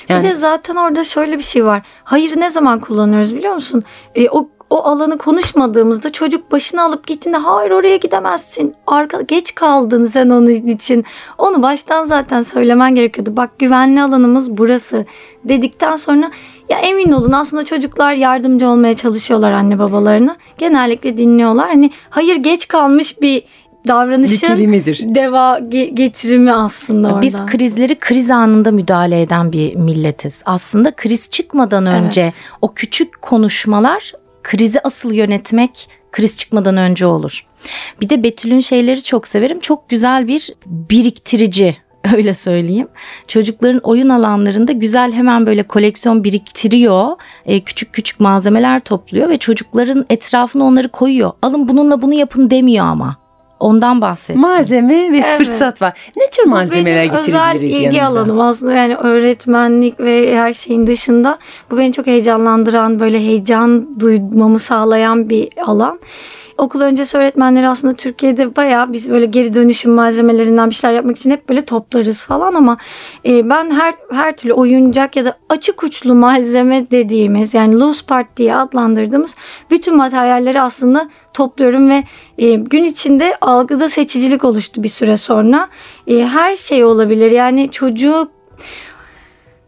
Yani- 0.10 0.24
Bir 0.24 0.30
de 0.30 0.34
zaten 0.34 0.76
orada 0.76 1.04
şöyle 1.04 1.38
bir 1.38 1.44
şey 1.44 1.66
var. 1.66 1.82
Hayır 2.04 2.40
ne 2.40 2.50
zaman 2.50 2.80
kullanıyoruz 2.80 3.36
biliyor 3.36 3.54
musun? 3.54 3.84
E, 4.16 4.30
o 4.30 4.50
o 4.70 4.84
alanı 4.84 5.18
konuşmadığımızda 5.18 6.12
çocuk 6.12 6.52
başını 6.52 6.82
alıp 6.82 7.08
gittiğinde 7.08 7.38
hayır 7.38 7.72
oraya 7.72 7.98
gidemezsin. 7.98 8.74
Arka, 8.88 9.22
geç 9.22 9.56
kaldın 9.56 10.04
sen 10.04 10.30
onun 10.30 10.48
için. 10.48 11.06
Onu 11.38 11.62
baştan 11.62 12.06
zaten 12.06 12.42
söylemen 12.42 12.96
gerekiyordu. 12.96 13.38
Bak 13.38 13.60
güvenli 13.60 14.02
alanımız 14.02 14.58
burası 14.58 15.06
dedikten 15.44 15.96
sonra 15.96 16.32
ya 16.70 16.78
emin 16.80 17.12
olun 17.12 17.32
aslında 17.32 17.66
çocuklar 17.66 18.14
yardımcı 18.14 18.68
olmaya 18.68 18.96
çalışıyorlar 18.96 19.52
anne 19.52 19.80
babalarına. 19.80 20.36
Genellikle 20.58 21.18
dinliyorlar. 21.18 21.68
Hani 21.68 21.92
hayır 22.10 22.36
geç 22.36 22.68
kalmış 22.68 23.22
bir 23.22 23.44
davranışın 23.88 24.50
Bir 24.50 24.56
kelimedir. 24.56 25.00
deva 25.16 25.60
ge- 25.60 25.90
getirimi 25.96 26.54
aslında 26.54 27.08
orada. 27.08 27.22
Biz 27.22 27.46
krizleri 27.46 28.00
kriz 28.00 28.30
anında 28.32 28.72
müdahale 28.72 29.22
eden 29.22 29.52
bir 29.52 29.76
milletiz. 29.76 30.42
Aslında 30.46 30.92
kriz 30.96 31.30
çıkmadan 31.30 31.86
önce 31.86 32.22
Evet. 32.22 32.34
o 32.62 32.74
küçük 32.74 33.22
konuşmalar 33.22 34.12
krizi 34.44 34.80
asıl 34.84 35.14
yönetmek 35.14 35.90
kriz 36.12 36.38
çıkmadan 36.38 36.78
önce 36.78 37.06
olur. 37.06 37.46
Bir 38.02 38.10
de 38.10 38.24
Betül'ün 38.24 38.60
şeyleri 38.60 39.04
çok 39.04 39.28
severim. 39.28 39.60
Çok 39.60 39.90
güzel 39.90 40.28
bir 40.28 40.54
biriktirici 40.66 41.78
öyle 42.16 42.34
söyleyeyim. 42.34 42.88
Çocukların 43.28 43.80
oyun 43.84 44.10
alanlarında 44.10 44.72
güzel 44.72 45.12
hemen 45.14 45.46
böyle 45.46 45.64
koleksiyon 45.64 46.24
biriktiriyor. 46.24 47.08
E, 47.46 47.60
küçük 47.60 47.94
küçük 47.94 48.20
malzemeler 48.20 48.80
topluyor 48.80 49.30
ve 49.30 49.38
çocukların 49.38 50.06
etrafına 50.10 50.64
onları 50.66 50.90
koyuyor. 50.90 51.32
Alın 51.42 51.68
bununla 51.68 52.02
bunu 52.02 52.14
yapın 52.14 52.50
demiyor 52.50 52.86
ama. 52.86 53.18
Ondan 53.60 54.02
bahsetsin. 54.02 54.42
Malzeme 54.42 55.12
ve 55.12 55.18
Evet. 55.18 55.38
fırsat 55.38 55.82
var. 55.82 56.12
Ne 56.18 56.24
tür 56.32 56.46
malzemeler 56.46 57.04
benim 57.10 57.16
özel 57.20 57.54
getirebiliriz 57.54 57.86
ilgi 57.88 57.96
yanımıza? 57.98 58.20
alanım 58.20 58.42
aslında 58.42 58.74
yani 58.74 58.96
öğretmenlik 58.96 60.00
ve 60.00 60.38
her 60.38 60.54
şeyin 60.54 60.88
dışında 60.88 61.38
bu 61.72 61.78
beni 61.78 61.94
çok 61.94 62.08
heyecanlandıran 62.08 63.00
böyle 63.00 63.20
heyecan 63.20 64.00
duymamı 64.00 64.60
sağlayan 64.60 65.30
bir 65.30 65.50
alan. 65.66 66.00
Okul 66.58 66.82
öncesi 66.82 67.18
öğretmenleri 67.18 67.70
aslında 67.70 67.94
Türkiye'de 67.94 68.56
bayağı 68.56 68.94
biz 68.94 69.10
böyle 69.10 69.26
geri 69.26 69.54
dönüşüm 69.54 69.92
malzemelerinden 69.92 70.70
bir 70.70 70.76
şeyler 70.76 70.96
yapmak 70.96 71.18
için 71.18 71.32
hep 71.32 71.50
böyle 71.50 71.66
toplarız 71.66 72.26
falan 72.26 72.54
ama 72.54 72.78
e, 73.26 73.50
ben 73.50 73.72
her 73.72 73.94
her 74.12 74.38
türlü 74.38 74.54
oyuncak 74.54 75.16
ya 75.16 75.26
da 75.26 75.38
açık 75.50 75.84
uçlu 75.84 76.16
malzeme 76.16 76.92
dediğimiz 76.92 77.54
yani 77.54 77.80
loose 77.80 78.06
part 78.06 78.38
diye 78.38 78.56
adlandırdığımız 78.56 79.36
bütün 79.72 79.98
materyalleri 79.98 80.62
aslında 80.62 81.10
topluyorum 81.34 81.90
ve 81.90 82.04
e, 82.38 82.54
gün 82.54 82.84
içinde 82.84 83.38
algıda 83.42 83.90
seçicilik 83.90 84.44
oluştu 84.44 84.84
bir 84.84 84.90
süre 84.90 85.18
sonra. 85.18 85.70
E, 86.08 86.26
her 86.26 86.56
şey 86.56 86.84
olabilir 86.84 87.32
yani 87.32 87.72
çocuğu 87.72 88.30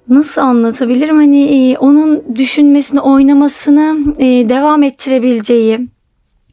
nasıl 0.07 0.41
anlatabilirim 0.41 1.15
hani 1.15 1.71
e, 1.71 1.77
onun 1.77 2.23
düşünmesini 2.35 2.99
oynamasını 2.99 3.97
e, 4.17 4.25
devam 4.49 4.83
ettirebileceği 4.83 5.79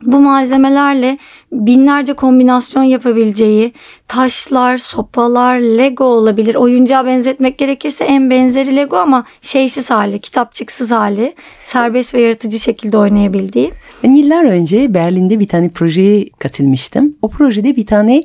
bu 0.03 0.21
malzemelerle 0.21 1.19
binlerce 1.53 2.13
kombinasyon 2.13 2.83
yapabileceği 2.83 3.73
taşlar, 4.09 4.79
sopalar, 4.79 5.59
Lego 5.59 6.05
olabilir. 6.05 6.55
Oyuncağa 6.55 7.07
benzetmek 7.07 7.59
gerekirse 7.59 8.05
en 8.05 8.31
benzeri 8.31 8.77
Lego 8.77 8.97
ama 8.97 9.25
şeysiz 9.41 9.91
hali, 9.91 10.19
kitapçıksız 10.19 10.93
hali, 10.93 11.35
serbest 11.63 12.15
ve 12.15 12.21
yaratıcı 12.21 12.59
şekilde 12.59 12.99
oynayabildiği. 12.99 13.73
Ben 14.05 14.15
yıllar 14.15 14.45
önce 14.45 14.95
Berlin'de 14.95 15.41
bir 15.41 15.49
tane 15.49 15.69
projeye 15.69 16.29
katılmıştım. 16.39 17.17
O 17.23 17.29
projede 17.29 17.77
bir 17.77 17.87
tane 17.87 18.23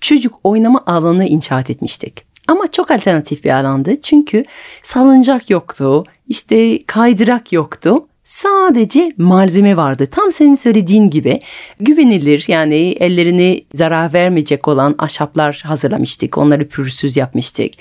çocuk 0.00 0.34
oynama 0.44 0.82
alanı 0.86 1.24
inşaat 1.26 1.70
etmiştik. 1.70 2.24
Ama 2.48 2.66
çok 2.66 2.90
alternatif 2.90 3.44
bir 3.44 3.50
alandı. 3.50 4.00
Çünkü 4.02 4.44
salıncak 4.82 5.50
yoktu, 5.50 6.04
işte 6.28 6.84
kaydırak 6.84 7.52
yoktu. 7.52 8.06
Sadece 8.30 9.12
malzeme 9.18 9.76
vardı. 9.76 10.06
Tam 10.10 10.32
senin 10.32 10.54
söylediğin 10.54 11.10
gibi 11.10 11.40
güvenilir 11.80 12.44
yani 12.48 12.76
ellerine 13.00 13.60
zarar 13.74 14.12
vermeyecek 14.12 14.68
olan 14.68 14.94
ahşaplar 14.98 15.62
hazırlamıştık. 15.66 16.38
Onları 16.38 16.68
pürüzsüz 16.68 17.16
yapmıştık. 17.16 17.74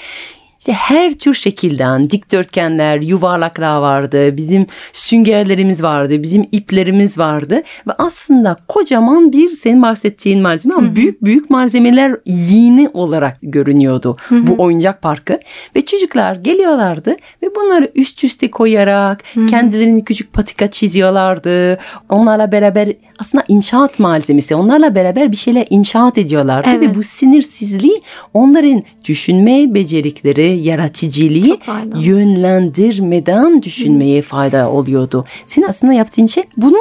İşte 0.59 0.73
her 0.73 1.13
tür 1.13 1.33
şekilden 1.33 2.09
dikdörtgenler, 2.09 3.01
yuvarlaklar 3.01 3.77
vardı. 3.81 4.37
Bizim 4.37 4.65
süngerlerimiz 4.93 5.83
vardı, 5.83 6.23
bizim 6.23 6.47
iplerimiz 6.51 7.17
vardı 7.17 7.55
ve 7.87 7.91
aslında 7.97 8.57
kocaman 8.67 9.31
bir 9.31 9.49
senin 9.51 9.81
bahsettiğin 9.81 10.41
malzeme 10.41 10.75
ama 10.75 10.95
büyük 10.95 11.23
büyük 11.23 11.49
malzemeler 11.49 12.15
yeni 12.25 12.89
olarak 12.93 13.37
görünüyordu 13.41 14.17
bu 14.31 14.63
oyuncak 14.63 15.01
parkı 15.01 15.39
ve 15.75 15.85
çocuklar 15.85 16.35
geliyorlardı 16.35 17.15
ve 17.43 17.55
bunları 17.55 17.91
üst 17.95 18.23
üste 18.23 18.51
koyarak 18.51 19.23
kendilerini 19.49 20.03
küçük 20.03 20.33
patika 20.33 20.71
çiziyorlardı. 20.71 21.79
Onlarla 22.09 22.51
beraber 22.51 22.93
aslında 23.19 23.43
inşaat 23.47 23.99
malzemesi 23.99 24.55
onlarla 24.55 24.95
beraber 24.95 25.31
bir 25.31 25.37
şeyler 25.37 25.67
inşaat 25.69 26.17
ediyorlardı 26.17 26.69
Evet. 26.71 26.89
ve 26.89 26.95
bu 26.95 27.03
sinirsizliği 27.03 28.01
onların 28.33 28.83
düşünme 29.05 29.73
becerikleri, 29.73 30.48
yaratıcılığı 30.49 31.57
yönlendirmeden 31.95 33.63
düşünmeye 33.63 34.21
fayda 34.21 34.71
oluyordu. 34.71 35.25
Senin 35.45 35.67
aslında 35.67 35.93
yaptığın 35.93 36.25
şey 36.25 36.43
bunu 36.57 36.77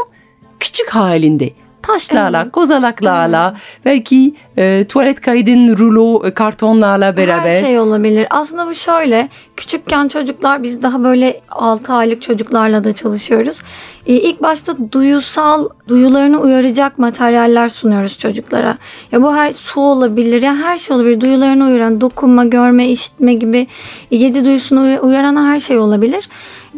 küçük 0.60 0.88
halinde 0.88 1.50
taşlarla, 1.92 2.50
kozalaklarla, 2.50 3.54
belki 3.84 4.34
e, 4.58 4.84
tuvalet 4.88 5.20
kaydın 5.20 5.76
rulo 5.78 6.26
e, 6.26 6.34
kartonlarla 6.34 7.16
beraber. 7.16 7.50
Her 7.50 7.64
şey 7.64 7.78
olabilir. 7.78 8.26
Aslında 8.30 8.66
bu 8.66 8.74
şöyle. 8.74 9.28
Küçükken 9.56 10.08
çocuklar 10.08 10.62
biz 10.62 10.82
daha 10.82 11.04
böyle 11.04 11.40
6 11.50 11.92
aylık 11.92 12.22
çocuklarla 12.22 12.84
da 12.84 12.92
çalışıyoruz. 12.92 13.60
Ee, 14.06 14.14
ilk 14.14 14.42
başta 14.42 14.76
duyusal 14.92 15.68
duyularını 15.88 16.40
uyaracak 16.40 16.98
materyaller 16.98 17.68
sunuyoruz 17.68 18.18
çocuklara. 18.18 18.78
Ya 19.12 19.22
bu 19.22 19.34
her 19.34 19.52
su 19.52 19.80
olabilir 19.80 20.42
ya 20.42 20.56
her 20.56 20.76
şey 20.78 20.96
olabilir. 20.96 21.20
Duyularını 21.20 21.66
uyaran 21.66 22.00
dokunma, 22.00 22.44
görme, 22.44 22.88
işitme 22.88 23.34
gibi 23.34 23.66
e, 24.10 24.16
yedi 24.16 24.44
duyusunu 24.44 24.80
uy- 24.82 24.98
uyaran 25.02 25.36
her 25.52 25.58
şey 25.58 25.78
olabilir. 25.78 26.28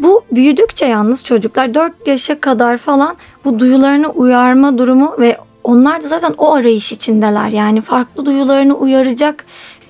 Bu 0.02 0.24
büyüdükçe 0.32 0.86
yalnız 0.86 1.24
çocuklar 1.24 1.74
4 1.74 2.06
yaşa 2.06 2.40
kadar 2.40 2.76
falan 2.76 3.16
bu 3.44 3.58
duyularını 3.58 4.08
uyarma 4.08 4.78
durumu 4.78 5.14
ve 5.18 5.38
onlar 5.64 6.02
da 6.02 6.08
zaten 6.08 6.34
o 6.38 6.52
arayış 6.52 6.92
içindeler. 6.92 7.48
Yani 7.48 7.80
farklı 7.80 8.26
duyularını 8.26 8.74
uyaracak 8.74 9.44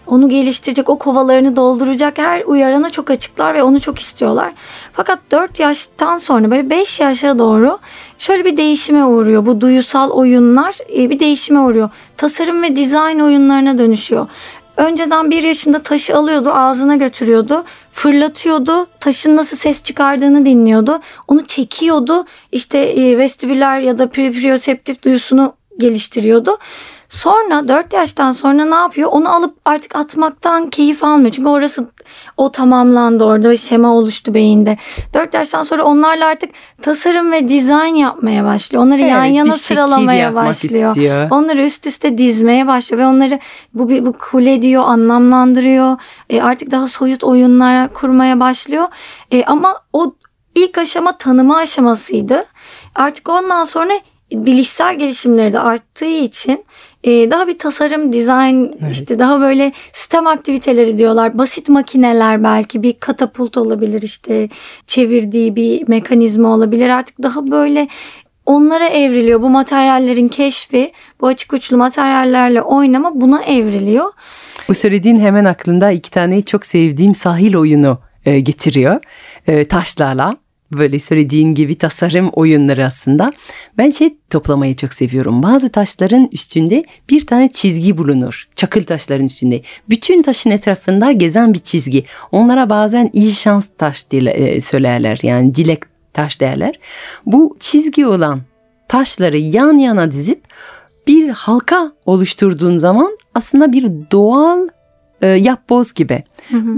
onu 0.07 0.29
geliştirecek, 0.29 0.89
o 0.89 0.99
kovalarını 0.99 1.57
dolduracak 1.57 2.19
her 2.19 2.43
uyarana 2.45 2.91
çok 2.91 3.11
açıklar 3.11 3.55
ve 3.55 3.63
onu 3.63 3.81
çok 3.81 3.99
istiyorlar. 3.99 4.53
Fakat 4.93 5.19
4 5.31 5.61
yaştan 5.61 6.17
sonra 6.17 6.51
böyle 6.51 6.71
5 6.71 7.01
yaşa 7.01 7.39
doğru 7.39 7.79
şöyle 8.19 8.45
bir 8.45 8.57
değişime 8.57 9.05
uğruyor. 9.05 9.47
Bu 9.47 9.61
duyusal 9.61 10.11
oyunlar 10.11 10.79
e, 10.97 11.11
bir 11.11 11.21
değişime 11.21 11.61
uğruyor. 11.61 11.91
Tasarım 12.17 12.63
ve 12.63 12.77
dizayn 12.77 13.19
oyunlarına 13.19 13.79
dönüşüyor. 13.79 14.27
Önceden 14.77 15.31
bir 15.31 15.43
yaşında 15.43 15.83
taşı 15.83 16.17
alıyordu, 16.17 16.51
ağzına 16.53 16.97
götürüyordu, 16.97 17.65
fırlatıyordu, 17.91 18.87
taşın 19.01 19.37
nasıl 19.37 19.57
ses 19.57 19.83
çıkardığını 19.83 20.47
dinliyordu, 20.47 21.01
onu 21.29 21.47
çekiyordu, 21.47 22.25
işte 22.53 22.79
e, 22.79 23.19
vestibüler 23.19 23.81
ya 23.81 23.99
da 23.99 24.09
proprioseptif 24.09 25.05
duyusunu 25.05 25.55
geliştiriyordu. 25.79 26.59
Sonra 27.11 27.69
4 27.69 27.93
yaştan 27.93 28.33
sonra 28.33 28.65
ne 28.65 28.75
yapıyor? 28.75 29.09
Onu 29.13 29.35
alıp 29.35 29.57
artık 29.65 29.97
atmaktan 29.97 30.71
keyif 30.71 31.05
almıyor. 31.05 31.31
Çünkü 31.31 31.49
orası 31.49 31.89
o 32.37 32.51
tamamlandı 32.53 33.25
orada 33.25 33.57
şema 33.57 33.95
oluştu 33.95 34.35
beyinde. 34.35 34.77
4 35.15 35.35
yaştan 35.35 35.63
sonra 35.63 35.83
onlarla 35.83 36.27
artık 36.27 36.51
tasarım 36.83 37.33
ve 37.33 37.49
dizayn 37.49 37.95
yapmaya 37.95 38.45
başlıyor. 38.45 38.85
Onları 38.85 39.01
yan 39.01 39.25
Evet, 39.25 39.37
yana 39.37 39.47
bir 39.47 39.53
şekil 39.53 39.65
sıralamaya 39.65 40.35
başlıyor. 40.35 40.89
istiyor. 40.91 41.29
Onları 41.31 41.63
üst 41.63 41.87
üste 41.87 42.19
dizmeye 42.19 42.67
başlıyor 42.67 43.03
ve 43.03 43.07
onları 43.07 43.39
bu 43.75 43.89
bir 43.89 44.07
bu 44.07 44.13
kule 44.13 44.63
diyor, 44.63 44.83
anlamlandırıyor. 44.87 45.97
E, 46.31 46.43
artık 46.43 46.71
daha 46.71 46.87
soyut 46.87 47.25
oyunlar 47.25 47.93
kurmaya 47.93 48.41
başlıyor. 48.41 48.89
E, 49.31 49.45
ama 49.45 49.77
o 49.93 50.15
ilk 50.55 50.79
aşama 50.79 51.19
tanıma 51.19 51.57
aşamasıydı. 51.57 52.45
Artık 52.95 53.29
ondan 53.29 53.65
sonra 53.65 53.93
bilişsel 54.33 54.99
gelişimleri 54.99 55.53
de 55.53 55.61
arttığı 55.61 56.05
için 56.05 56.65
e, 57.05 57.31
daha 57.31 57.49
bir 57.49 57.59
tasarım, 57.59 58.13
dizayn, 58.13 58.73
işte 58.91 59.19
daha 59.19 59.41
böyle 59.41 59.73
sistem 59.93 60.27
aktiviteleri 60.27 60.99
diyorlar. 60.99 61.39
Basit 61.39 61.69
makineler 61.69 62.45
belki 62.45 62.83
bir 62.83 62.93
katapult 62.93 63.57
olabilir 63.57 64.03
işte 64.03 64.49
çevirdiği 64.87 65.57
bir 65.57 65.89
mekanizma 65.89 66.55
olabilir. 66.55 66.89
Artık 66.89 67.23
daha 67.23 67.51
böyle 67.51 67.89
onlara 68.47 68.89
evriliyor. 68.89 69.43
Bu 69.43 69.51
materyallerin 69.51 70.29
keşfi, 70.29 70.93
bu 71.21 71.27
açık 71.27 71.53
uçlu 71.53 71.77
materyallerle 71.77 72.63
oynama 72.63 73.21
buna 73.21 73.43
evriliyor. 73.43 74.13
Bu 74.69 74.75
söylediğin 74.75 75.21
hemen 75.21 75.45
aklımda 75.45 75.91
iki 75.91 76.11
tane 76.11 76.43
çok 76.43 76.67
sevdiğim 76.67 77.15
sahil 77.15 77.57
oyunu 77.57 77.99
e, 78.27 78.41
getiriyor. 78.41 79.01
E, 79.47 79.69
taşlarla 79.69 80.37
böyle 80.73 80.99
söylediğin 80.99 81.55
gibi 81.55 81.79
tasarım 81.79 82.29
oyunları 82.29 82.87
aslında. 82.87 83.33
Ben 83.79 83.91
şey 83.91 84.17
toplamayı 84.31 84.77
çok 84.77 84.95
seviyorum. 84.95 85.43
Bazı 85.43 85.71
taşların 85.71 86.29
üstünde 86.33 86.85
bir 87.11 87.27
tane 87.27 87.53
çizgi 87.53 87.99
bulunur. 87.99 88.49
Çakıl 88.57 88.83
taşların 88.83 89.27
üstünde. 89.27 89.63
Bütün 89.89 90.23
taşın 90.23 90.51
etrafında 90.51 91.13
gezen 91.13 91.55
bir 91.55 91.59
çizgi. 91.59 92.05
Onlara 92.33 92.71
bazen 92.71 93.11
iyi 93.13 93.33
şans 93.33 93.69
taş 93.79 94.11
dile, 94.11 94.31
e, 94.31 94.61
söylerler. 94.61 95.19
Yani 95.23 95.55
dilek 95.55 95.83
taş 96.13 96.41
derler. 96.41 96.79
Bu 97.27 97.57
çizgi 97.61 98.07
olan 98.07 98.41
taşları 98.89 99.39
yan 99.39 99.79
yana 99.79 100.11
dizip 100.11 100.43
bir 101.07 101.29
halka 101.29 101.93
oluşturduğun 102.07 102.79
zaman 102.79 103.19
aslında 103.35 103.73
bir 103.73 103.91
doğal 104.13 104.69
e, 105.23 105.27
yapboz 105.27 105.93
gibi. 105.93 106.25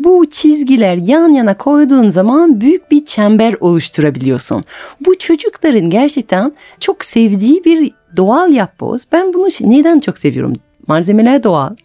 Bu 0.05 0.31
çizgiler 0.31 0.97
yan 0.97 1.29
yana 1.29 1.57
koyduğun 1.57 2.11
zaman 2.11 2.61
büyük 2.61 2.91
bir 2.91 3.05
çember 3.05 3.55
oluşturabiliyorsun. 3.61 4.65
Bu 5.01 5.19
çocukların 5.19 5.91
gerçekten 5.91 6.53
çok 6.81 7.05
sevdiği 7.05 7.65
bir 7.65 7.93
doğal 8.17 8.53
yapboz. 8.53 9.03
Ben 9.13 9.35
bunu 9.35 9.49
neden 9.61 10.01
çok 10.01 10.19
seviyorum? 10.19 10.53
Malzemeler 10.87 11.43
doğal, 11.43 11.77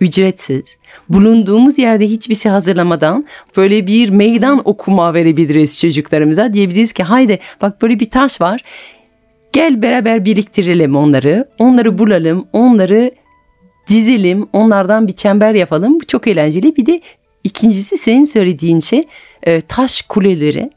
ücretsiz. 0.00 0.76
Bulunduğumuz 1.08 1.78
yerde 1.78 2.06
hiçbir 2.06 2.34
şey 2.34 2.52
hazırlamadan 2.52 3.24
böyle 3.56 3.86
bir 3.86 4.08
meydan 4.10 4.62
okuma 4.64 5.14
verebiliriz 5.14 5.80
çocuklarımıza. 5.80 6.54
Diyebiliriz 6.54 6.92
ki 6.92 7.02
haydi 7.02 7.38
bak 7.62 7.82
böyle 7.82 8.00
bir 8.00 8.10
taş 8.10 8.40
var. 8.40 8.64
Gel 9.52 9.82
beraber 9.82 10.24
biriktirelim 10.24 10.96
onları. 10.96 11.48
Onları 11.58 11.98
bulalım. 11.98 12.46
Onları 12.52 13.10
dizelim. 13.86 14.46
Onlardan 14.52 15.08
bir 15.08 15.12
çember 15.12 15.54
yapalım. 15.54 16.00
Bu 16.00 16.06
çok 16.06 16.26
eğlenceli. 16.26 16.76
Bir 16.76 16.86
de 16.86 17.00
ikincisi 17.44 17.98
senin 17.98 18.24
söylediğin 18.24 18.80
şey 18.80 19.04
e, 19.42 19.60
taş 19.60 20.02
kuleleri. 20.02 20.70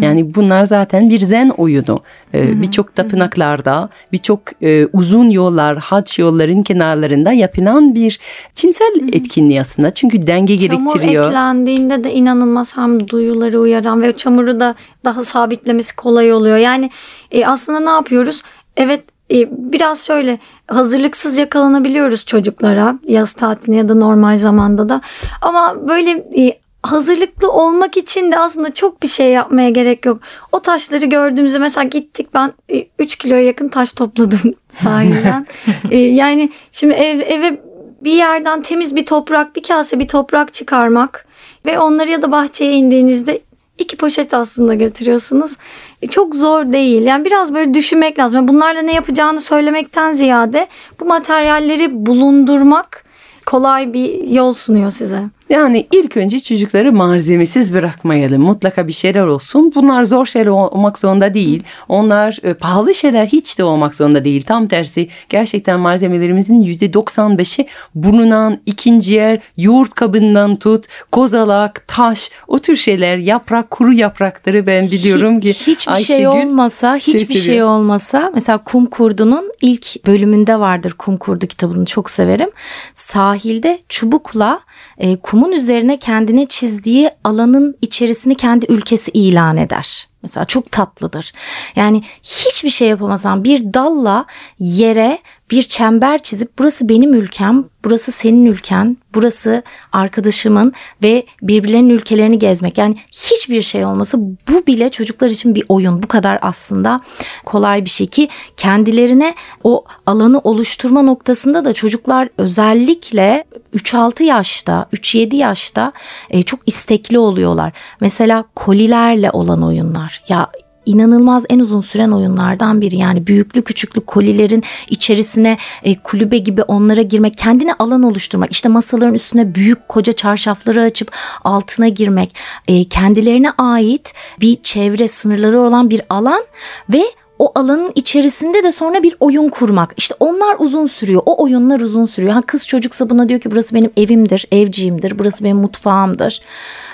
Yani 0.00 0.34
bunlar 0.34 0.64
zaten 0.64 1.10
bir 1.10 1.20
zen 1.20 1.48
oyunu. 1.48 2.00
Ee, 2.34 2.62
birçok 2.62 2.94
tapınaklarda, 2.94 3.88
birçok 4.12 4.40
e, 4.62 4.86
uzun 4.92 5.30
yollar, 5.30 5.78
haç 5.78 6.18
yolların 6.18 6.62
kenarlarında 6.62 7.32
yapılan 7.32 7.94
bir 7.94 8.20
tinsel 8.54 9.08
etkinliği 9.12 9.60
aslında. 9.60 9.90
Çünkü 9.94 10.26
denge 10.26 10.58
Çamur 10.58 10.92
gerektiriyor. 10.94 11.26
eklendiğinde 11.26 12.04
de 12.04 12.12
inanılmaz 12.12 12.76
hem 12.76 13.08
duyuları 13.08 13.60
uyaran 13.60 14.02
ve 14.02 14.16
çamuru 14.16 14.60
da 14.60 14.74
daha 15.04 15.24
sabitlemesi 15.24 15.96
kolay 15.96 16.32
oluyor. 16.32 16.56
Yani 16.56 16.90
e, 17.30 17.46
aslında 17.46 17.80
ne 17.80 17.90
yapıyoruz? 17.90 18.42
Evet 18.76 19.04
biraz 19.50 20.04
şöyle 20.04 20.38
hazırlıksız 20.68 21.38
yakalanabiliyoruz 21.38 22.24
çocuklara 22.24 22.98
yaz 23.08 23.32
tatiline 23.32 23.76
ya 23.76 23.88
da 23.88 23.94
normal 23.94 24.38
zamanda 24.38 24.88
da. 24.88 25.00
Ama 25.42 25.88
böyle 25.88 26.10
e, 26.10 26.58
hazırlıklı 26.82 27.52
olmak 27.52 27.96
için 27.96 28.32
de 28.32 28.38
aslında 28.38 28.74
çok 28.74 29.02
bir 29.02 29.08
şey 29.08 29.30
yapmaya 29.30 29.70
gerek 29.70 30.06
yok. 30.06 30.18
O 30.52 30.60
taşları 30.60 31.06
gördüğümüzde 31.06 31.58
mesela 31.58 31.84
gittik 31.84 32.28
ben 32.34 32.52
3 32.98 33.16
kiloya 33.16 33.44
yakın 33.44 33.68
taş 33.68 33.92
topladım 33.92 34.54
sahilden. 34.70 35.46
E, 35.90 35.98
yani 35.98 36.50
şimdi 36.72 36.94
ev, 36.94 37.20
eve 37.20 37.60
bir 38.00 38.12
yerden 38.12 38.62
temiz 38.62 38.96
bir 38.96 39.06
toprak, 39.06 39.56
bir 39.56 39.62
kase 39.62 39.98
bir 39.98 40.08
toprak 40.08 40.54
çıkarmak 40.54 41.26
ve 41.66 41.78
onları 41.78 42.10
ya 42.10 42.22
da 42.22 42.32
bahçeye 42.32 42.72
indiğinizde 42.72 43.40
iki 43.78 43.96
poşet 43.96 44.34
aslında 44.34 44.74
götürüyorsunuz. 44.74 45.56
E, 46.02 46.06
Çok 46.06 46.34
zor 46.34 46.72
değil. 46.72 47.02
Yani 47.02 47.24
biraz 47.24 47.54
böyle 47.54 47.74
düşünmek 47.74 48.18
lazım. 48.18 48.36
Yani 48.36 48.48
Bunlarla 48.48 48.82
ne 48.82 48.92
yapacağını 48.94 49.40
söylemekten 49.40 50.12
ziyade 50.12 50.66
bu 51.00 51.04
materyalleri 51.04 52.06
bulundurmak 52.06 53.04
kolay 53.46 53.92
bir 53.92 54.28
yol 54.28 54.52
sunuyor 54.52 54.90
size. 54.90 55.22
Yani 55.54 55.86
ilk 55.92 56.16
önce 56.16 56.40
çocukları 56.40 56.92
malzemesiz 56.92 57.74
bırakmayalım. 57.74 58.42
Mutlaka 58.42 58.88
bir 58.88 58.92
şeyler 58.92 59.22
olsun. 59.26 59.72
Bunlar 59.74 60.04
zor 60.04 60.26
şeyler 60.26 60.46
ol- 60.46 60.68
olmak 60.70 60.98
zorunda 60.98 61.34
değil. 61.34 61.62
Onlar 61.88 62.38
e, 62.42 62.54
pahalı 62.54 62.94
şeyler 62.94 63.26
hiç 63.26 63.58
de 63.58 63.64
olmak 63.64 63.94
zorunda 63.94 64.24
değil. 64.24 64.42
Tam 64.42 64.66
tersi 64.68 65.08
gerçekten 65.28 65.80
malzemelerimizin 65.80 66.62
%95'i 66.62 67.66
bulunan 67.94 68.58
ikinci 68.66 69.12
yer 69.12 69.40
yoğurt 69.56 69.94
kabından 69.94 70.56
tut, 70.56 70.84
kozalak, 71.12 71.84
taş 71.88 72.30
o 72.48 72.58
tür 72.58 72.76
şeyler 72.76 73.16
yaprak 73.16 73.70
kuru 73.70 73.92
yaprakları 73.92 74.66
ben 74.66 74.90
biliyorum 74.90 75.40
ki 75.40 75.48
Hiç- 75.48 75.66
hiçbir 75.66 75.94
şey 75.94 76.16
Ayşegül 76.16 76.24
olmasa, 76.46 77.00
şey 77.00 77.14
hiçbir 77.14 77.34
şey 77.34 77.42
seviyor. 77.42 77.68
olmasa 77.68 78.30
mesela 78.34 78.58
Kum 78.58 78.86
Kurdu'nun 78.86 79.50
ilk 79.60 80.06
bölümünde 80.06 80.60
vardır 80.60 80.94
Kum 80.98 81.16
Kurdu 81.16 81.46
kitabını 81.46 81.84
çok 81.84 82.10
severim. 82.10 82.50
Sahilde 82.94 83.78
çubukla 83.88 84.60
e, 84.98 85.16
kumun 85.44 85.56
üzerine 85.56 85.98
kendine 85.98 86.46
çizdiği 86.48 87.10
alanın 87.24 87.76
içerisini 87.82 88.34
kendi 88.34 88.66
ülkesi 88.66 89.10
ilan 89.10 89.56
eder. 89.56 90.08
Mesela 90.22 90.44
çok 90.44 90.72
tatlıdır. 90.72 91.32
Yani 91.76 92.02
hiçbir 92.22 92.70
şey 92.70 92.88
yapamasan 92.88 93.44
bir 93.44 93.74
dalla 93.74 94.26
yere 94.58 95.18
bir 95.54 95.62
çember 95.62 96.18
çizip 96.18 96.58
burası 96.58 96.88
benim 96.88 97.14
ülkem, 97.14 97.64
burası 97.84 98.12
senin 98.12 98.46
ülken, 98.46 98.96
burası 99.14 99.62
arkadaşımın 99.92 100.72
ve 101.02 101.26
birbirlerinin 101.42 101.88
ülkelerini 101.88 102.38
gezmek. 102.38 102.78
Yani 102.78 102.94
hiçbir 103.12 103.62
şey 103.62 103.84
olması 103.84 104.18
bu 104.20 104.66
bile 104.66 104.88
çocuklar 104.88 105.30
için 105.30 105.54
bir 105.54 105.64
oyun. 105.68 106.02
Bu 106.02 106.08
kadar 106.08 106.38
aslında 106.42 107.00
kolay 107.44 107.84
bir 107.84 107.90
şey 107.90 108.06
ki 108.06 108.28
kendilerine 108.56 109.34
o 109.64 109.84
alanı 110.06 110.38
oluşturma 110.38 111.02
noktasında 111.02 111.64
da 111.64 111.72
çocuklar 111.72 112.28
özellikle 112.38 113.44
3-6 113.74 114.22
yaşta, 114.22 114.86
3-7 114.92 115.36
yaşta 115.36 115.92
e, 116.30 116.42
çok 116.42 116.60
istekli 116.66 117.18
oluyorlar. 117.18 117.72
Mesela 118.00 118.44
kolilerle 118.54 119.30
olan 119.30 119.62
oyunlar. 119.62 120.22
Ya 120.28 120.48
inanılmaz 120.86 121.44
en 121.48 121.58
uzun 121.58 121.80
süren 121.80 122.10
oyunlardan 122.10 122.80
biri. 122.80 122.96
Yani 122.96 123.26
büyüklü 123.26 123.64
küçüklü 123.64 124.00
kolilerin 124.00 124.62
içerisine 124.88 125.58
e, 125.82 125.94
kulübe 125.94 126.38
gibi 126.38 126.62
onlara 126.62 127.02
girmek, 127.02 127.38
kendine 127.38 127.72
alan 127.78 128.02
oluşturmak. 128.02 128.52
İşte 128.52 128.68
masaların 128.68 129.14
üstüne 129.14 129.54
büyük 129.54 129.88
koca 129.88 130.12
çarşafları 130.12 130.82
açıp 130.82 131.12
altına 131.44 131.88
girmek. 131.88 132.36
E, 132.68 132.84
kendilerine 132.84 133.50
ait 133.50 134.12
bir 134.40 134.62
çevre 134.62 135.08
sınırları 135.08 135.60
olan 135.60 135.90
bir 135.90 136.02
alan 136.10 136.44
ve 136.92 137.04
o 137.38 137.52
alanın 137.54 137.92
içerisinde 137.94 138.62
de 138.62 138.72
sonra 138.72 139.02
bir 139.02 139.16
oyun 139.20 139.48
kurmak. 139.48 139.94
İşte 139.96 140.14
onlar 140.20 140.56
uzun 140.58 140.86
sürüyor. 140.86 141.22
O 141.26 141.42
oyunlar 141.42 141.80
uzun 141.80 142.04
sürüyor. 142.04 142.32
Ha 142.32 142.42
kız 142.46 142.66
çocuksa 142.66 143.10
buna 143.10 143.28
diyor 143.28 143.40
ki 143.40 143.50
burası 143.50 143.74
benim 143.74 143.90
evimdir, 143.96 144.46
evciyimdir. 144.52 145.18
Burası 145.18 145.44
benim 145.44 145.56
mutfağımdır. 145.56 146.40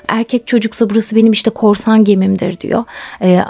Erkek 0.09 0.47
çocuksa 0.47 0.90
burası 0.90 1.16
benim 1.16 1.32
işte 1.32 1.50
korsan 1.50 2.04
gemimdir 2.04 2.61
diyor. 2.61 2.85
E, 3.23 3.40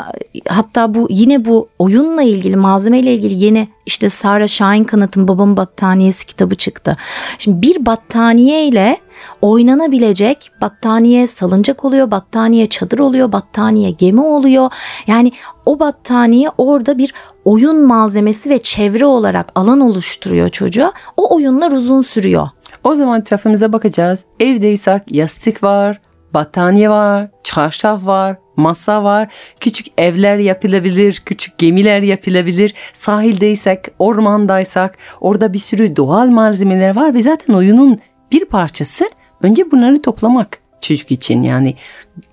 hatta 0.48 0.94
bu 0.94 1.06
yine 1.10 1.44
bu 1.44 1.68
oyunla 1.78 2.22
ilgili, 2.22 2.56
malzemeyle 2.56 3.14
ilgili 3.14 3.44
yeni 3.44 3.68
işte 3.86 4.08
Sara 4.08 4.48
Şahin 4.48 4.84
Kanat'ın 4.84 5.28
Babam 5.28 5.56
Battaniyesi 5.56 6.26
kitabı 6.26 6.54
çıktı. 6.54 6.96
Şimdi 7.38 7.62
bir 7.62 7.86
battaniye 7.86 8.66
ile 8.66 8.96
oynanabilecek 9.40 10.50
battaniye 10.60 11.26
salıncak 11.26 11.84
oluyor, 11.84 12.10
battaniye 12.10 12.66
çadır 12.66 12.98
oluyor, 12.98 13.32
battaniye 13.32 13.90
gemi 13.90 14.20
oluyor. 14.20 14.70
Yani 15.06 15.32
o 15.66 15.80
battaniye 15.80 16.50
orada 16.58 16.98
bir 16.98 17.14
oyun 17.44 17.86
malzemesi 17.86 18.50
ve 18.50 18.58
çevre 18.58 19.06
olarak 19.06 19.52
alan 19.54 19.80
oluşturuyor 19.80 20.48
çocuğa. 20.48 20.92
O 21.16 21.34
oyunlar 21.34 21.72
uzun 21.72 22.00
sürüyor. 22.00 22.48
O 22.84 22.94
zaman 22.94 23.20
etrafımıza 23.20 23.72
bakacağız. 23.72 24.26
Evdeysek 24.40 25.02
yastık 25.10 25.62
var, 25.62 26.00
battaniye 26.34 26.90
var, 26.90 27.28
çarşaf 27.44 28.06
var, 28.06 28.36
masa 28.56 29.04
var. 29.04 29.28
Küçük 29.60 29.86
evler 29.98 30.36
yapılabilir, 30.36 31.22
küçük 31.26 31.58
gemiler 31.58 32.02
yapılabilir. 32.02 32.74
Sahildeysek, 32.92 33.84
ormandaysak 33.98 34.98
orada 35.20 35.52
bir 35.52 35.58
sürü 35.58 35.96
doğal 35.96 36.26
malzemeler 36.26 36.96
var 36.96 37.14
ve 37.14 37.22
zaten 37.22 37.54
oyunun 37.54 37.98
bir 38.32 38.44
parçası 38.44 39.10
önce 39.42 39.70
bunları 39.70 40.02
toplamak 40.02 40.58
çocuk 40.80 41.10
için 41.10 41.42
yani 41.42 41.74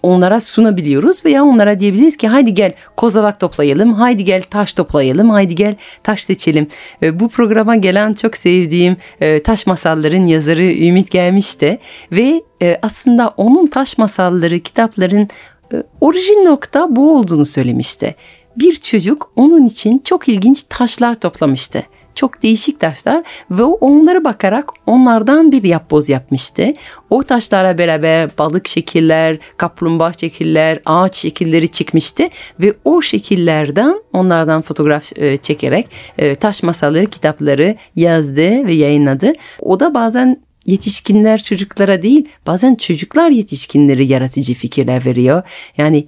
onlara 0.03 0.41
sunabiliyoruz 0.41 1.25
veya 1.25 1.43
onlara 1.43 1.79
diyebiliriz 1.79 2.17
ki 2.17 2.27
haydi 2.27 2.53
gel 2.53 2.73
kozalak 2.97 3.39
toplayalım, 3.39 3.93
haydi 3.93 4.23
gel 4.23 4.41
taş 4.41 4.73
toplayalım, 4.73 5.29
haydi 5.29 5.55
gel 5.55 5.75
taş 6.03 6.23
seçelim. 6.23 6.67
E, 7.03 7.19
bu 7.19 7.29
programa 7.29 7.75
gelen 7.75 8.13
çok 8.13 8.37
sevdiğim 8.37 8.97
e, 9.21 9.43
taş 9.43 9.67
masalların 9.67 10.25
yazarı 10.25 10.63
Ümit 10.63 11.11
gelmişti 11.11 11.79
ve 12.11 12.41
e, 12.61 12.79
aslında 12.81 13.33
onun 13.37 13.67
taş 13.67 13.97
masalları 13.97 14.59
kitapların 14.59 15.27
e, 15.73 15.83
orijin 16.01 16.45
nokta 16.45 16.95
bu 16.95 17.15
olduğunu 17.15 17.45
söylemişti. 17.45 18.15
Bir 18.55 18.75
çocuk 18.75 19.31
onun 19.35 19.65
için 19.65 19.99
çok 19.99 20.27
ilginç 20.27 20.63
taşlar 20.69 21.15
toplamıştı 21.15 21.83
çok 22.17 22.43
değişik 22.43 22.79
taşlar 22.79 23.23
ve 23.51 23.63
onlara 23.63 24.25
bakarak 24.25 24.69
onlardan 24.85 25.51
bir 25.51 25.63
yapboz 25.63 26.09
yapmıştı. 26.09 26.73
O 27.09 27.23
taşlara 27.23 27.77
beraber 27.77 28.29
balık 28.37 28.67
şekiller, 28.67 29.37
kaplumbağa 29.57 30.13
şekiller, 30.13 30.79
ağaç 30.85 31.15
şekilleri 31.15 31.67
çıkmıştı 31.67 32.23
ve 32.59 32.73
o 32.85 33.01
şekillerden 33.01 34.01
onlardan 34.13 34.61
fotoğraf 34.61 35.03
e, 35.15 35.37
çekerek 35.37 35.87
e, 36.17 36.35
taş 36.35 36.63
masalları 36.63 37.05
kitapları 37.05 37.75
yazdı 37.95 38.67
ve 38.67 38.73
yayınladı. 38.73 39.33
O 39.59 39.79
da 39.79 39.93
bazen 39.93 40.47
yetişkinler 40.65 41.43
çocuklara 41.43 42.01
değil 42.01 42.29
bazen 42.47 42.75
çocuklar 42.75 43.29
yetişkinleri 43.29 44.07
yaratıcı 44.07 44.53
fikirler 44.53 45.05
veriyor. 45.05 45.43
Yani 45.77 46.07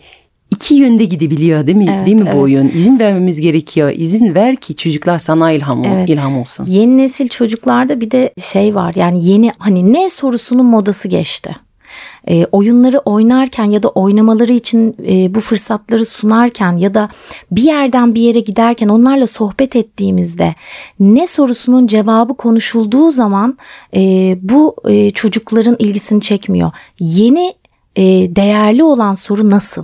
iki 0.51 0.75
yönde 0.75 1.05
gidebiliyor 1.05 1.67
değil 1.67 1.77
mi? 1.77 1.85
Evet, 1.95 2.05
değil 2.05 2.17
mi 2.17 2.23
evet. 2.25 2.35
bu 2.35 2.39
oyun? 2.39 2.67
İzin 2.67 2.99
vermemiz 2.99 3.41
gerekiyor. 3.41 3.91
İzin 3.95 4.35
ver 4.35 4.55
ki 4.55 4.75
çocuklar 4.75 5.19
sana 5.19 5.51
ilham, 5.51 5.83
Evet. 5.85 6.09
ilham 6.09 6.37
olsun. 6.37 6.65
Yeni 6.67 6.97
nesil 6.97 7.27
çocuklarda 7.27 8.01
bir 8.01 8.11
de 8.11 8.33
şey 8.41 8.75
var 8.75 8.93
yani 8.95 9.25
yeni 9.25 9.51
hani 9.57 9.93
ne 9.93 10.09
sorusunun 10.09 10.65
modası 10.65 11.07
geçti. 11.07 11.55
E, 12.29 12.45
oyunları 12.45 12.99
oynarken 12.99 13.65
ya 13.65 13.83
da 13.83 13.89
oynamaları 13.89 14.53
için 14.53 14.95
e, 15.09 15.35
bu 15.35 15.39
fırsatları 15.39 16.05
sunarken 16.05 16.77
ya 16.77 16.93
da 16.93 17.09
bir 17.51 17.63
yerden 17.63 18.15
bir 18.15 18.21
yere 18.21 18.39
giderken 18.39 18.89
onlarla 18.89 19.27
sohbet 19.27 19.75
ettiğimizde 19.75 20.55
ne 20.99 21.27
sorusunun 21.27 21.87
cevabı 21.87 22.37
konuşulduğu 22.37 23.11
zaman 23.11 23.57
e, 23.95 24.01
bu 24.41 24.75
e, 24.87 25.11
çocukların 25.11 25.75
ilgisini 25.79 26.21
çekmiyor. 26.21 26.71
Yeni 26.99 27.53
e, 27.95 28.03
değerli 28.35 28.83
olan 28.83 29.13
soru 29.13 29.49
nasıl? 29.49 29.83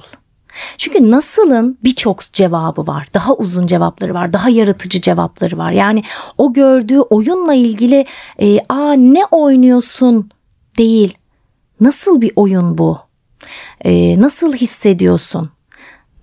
Çünkü 0.77 1.11
nasılın 1.11 1.77
birçok 1.83 2.33
cevabı 2.33 2.87
var. 2.87 3.07
Daha 3.13 3.33
uzun 3.33 3.67
cevapları 3.67 4.13
var. 4.13 4.33
Daha 4.33 4.49
yaratıcı 4.49 5.01
cevapları 5.01 5.57
var. 5.57 5.71
Yani 5.71 6.03
o 6.37 6.53
gördüğü 6.53 6.99
oyunla 6.99 7.53
ilgili 7.53 8.05
e, 8.41 8.59
aa 8.69 8.93
ne 8.93 9.25
oynuyorsun 9.25 10.29
değil. 10.77 11.17
Nasıl 11.81 12.21
bir 12.21 12.31
oyun 12.35 12.77
bu? 12.77 12.99
E, 13.85 14.21
nasıl 14.21 14.53
hissediyorsun? 14.53 15.49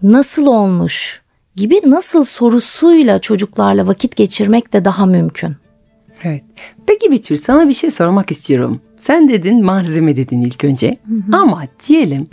Nasıl 0.03 0.47
olmuş? 0.47 1.23
Gibi 1.57 1.81
nasıl 1.87 2.25
sorusuyla 2.25 3.19
çocuklarla 3.19 3.87
vakit 3.87 4.17
geçirmek 4.17 4.73
de 4.73 4.85
daha 4.85 5.07
mümkün. 5.07 5.57
Evet. 6.25 6.43
Peki 6.87 7.13
Betül 7.13 7.37
sana 7.37 7.69
bir 7.69 7.73
şey 7.73 7.91
sormak 7.91 8.31
istiyorum. 8.31 8.81
Sen 8.99 9.29
dedin 9.29 9.65
malzeme 9.65 10.17
dedin 10.17 10.41
ilk 10.41 10.65
önce. 10.65 10.99
Ama 11.33 11.63
diyelim 11.89 12.27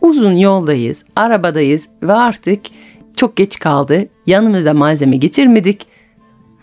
uzun 0.00 0.32
yoldayız, 0.32 1.04
arabadayız 1.16 1.88
ve 2.02 2.12
artık 2.12 2.60
çok 3.16 3.36
geç 3.36 3.58
kaldı. 3.58 4.08
Yanımızda 4.26 4.74
malzeme 4.74 5.16
getirmedik. 5.16 5.86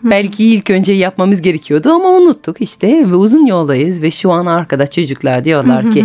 Belki 0.02 0.44
ilk 0.44 0.70
önce 0.70 0.92
yapmamız 0.92 1.40
gerekiyordu 1.40 1.90
ama 1.90 2.08
unuttuk 2.08 2.60
işte 2.60 3.10
ve 3.10 3.14
uzun 3.14 3.46
yoldayız 3.46 4.02
ve 4.02 4.10
şu 4.10 4.32
an 4.32 4.46
arkada 4.46 4.86
çocuklar 4.86 5.44
diyorlar 5.44 5.90
ki 5.90 6.04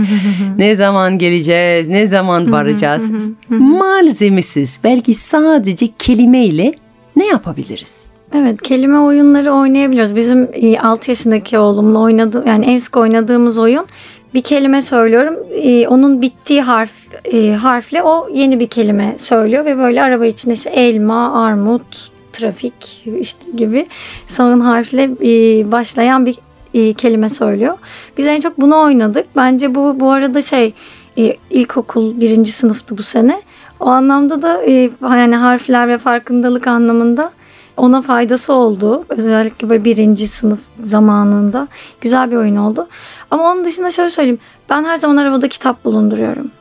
ne 0.58 0.76
zaman 0.76 1.17
geleceğiz, 1.17 1.88
ne 1.88 2.08
zaman 2.08 2.52
varacağız. 2.52 3.12
Malzemesiz 3.50 4.80
belki 4.84 5.13
sadece 5.13 5.88
kelimeyle 6.00 6.74
ne 7.15 7.28
yapabiliriz? 7.28 8.04
Evet 8.36 8.62
kelime 8.62 9.00
oyunları 9.00 9.52
oynayabiliyoruz. 9.52 10.15
Bizim 10.15 10.50
e, 10.54 10.80
6 10.80 11.12
yaşındaki 11.12 11.58
oğlumla 11.58 12.00
oynadığım 12.00 12.48
yani 12.48 12.65
en 12.65 12.78
sık 12.78 12.98
oynadığımız 12.98 13.58
oyun 13.58 13.86
bir 14.34 14.41
kelime 14.41 14.82
söylüyorum. 14.82 15.36
E, 15.52 15.88
onun 15.88 16.22
bittiği 16.22 16.62
harf 16.62 16.91
e, 17.26 17.52
harfle 17.52 18.04
o 18.04 18.30
yeni 18.34 18.60
bir 18.60 18.67
kelime 18.67 19.15
söylüyor 19.17 19.65
ve 19.65 19.78
böyle 19.78 20.04
araba 20.04 20.26
içinde 20.26 20.54
işte 20.54 20.70
elma, 20.70 21.46
armut, 21.46 22.12
trafik 22.34 23.08
işte 23.20 23.52
gibi 23.56 23.88
son 24.26 24.60
harfle 24.60 25.04
e, 25.04 25.72
başlayan 25.72 26.26
bir 26.26 26.38
e, 26.74 26.94
kelime 26.94 27.30
söylüyor. 27.30 27.78
Biz 28.17 28.28
en 28.28 28.39
çok 28.39 28.58
bunu 28.58 28.82
oynadık. 28.82 29.26
Bence 29.36 29.76
bu 29.76 30.00
bu 30.00 30.12
arada 30.12 30.41
şey 30.41 30.74
e, 31.17 31.36
ilkokul 31.50 32.22
birinci 32.22 32.52
sınıftı 32.52 32.98
bu 32.98 33.04
sene. 33.04 33.41
O 33.80 33.86
anlamda 33.86 34.41
da 34.41 34.63
e, 34.63 34.89
yani 35.02 35.36
harfler 35.36 35.88
ve 35.88 35.98
farkındalık 35.98 36.67
anlamında 36.67 37.32
ona 37.82 38.02
faydası 38.02 38.54
oldu. 38.54 39.04
Özellikle 39.10 39.70
böyle 39.70 39.86
birinci 39.86 40.28
sınıf 40.28 40.60
zamanında. 40.84 41.67
Güzel 42.02 42.32
bir 42.32 42.36
oyun 42.36 42.56
oldu. 42.56 42.88
Ama 43.32 43.52
onun 43.52 43.63
dışında 43.63 43.91
şöyle 43.91 44.10
söyleyeyim. 44.10 44.39
Ben 44.70 44.84
her 44.84 44.98
zaman 44.98 45.17
arabada 45.17 45.48
kitap 45.48 45.86
bulunduruyorum. 45.86 46.52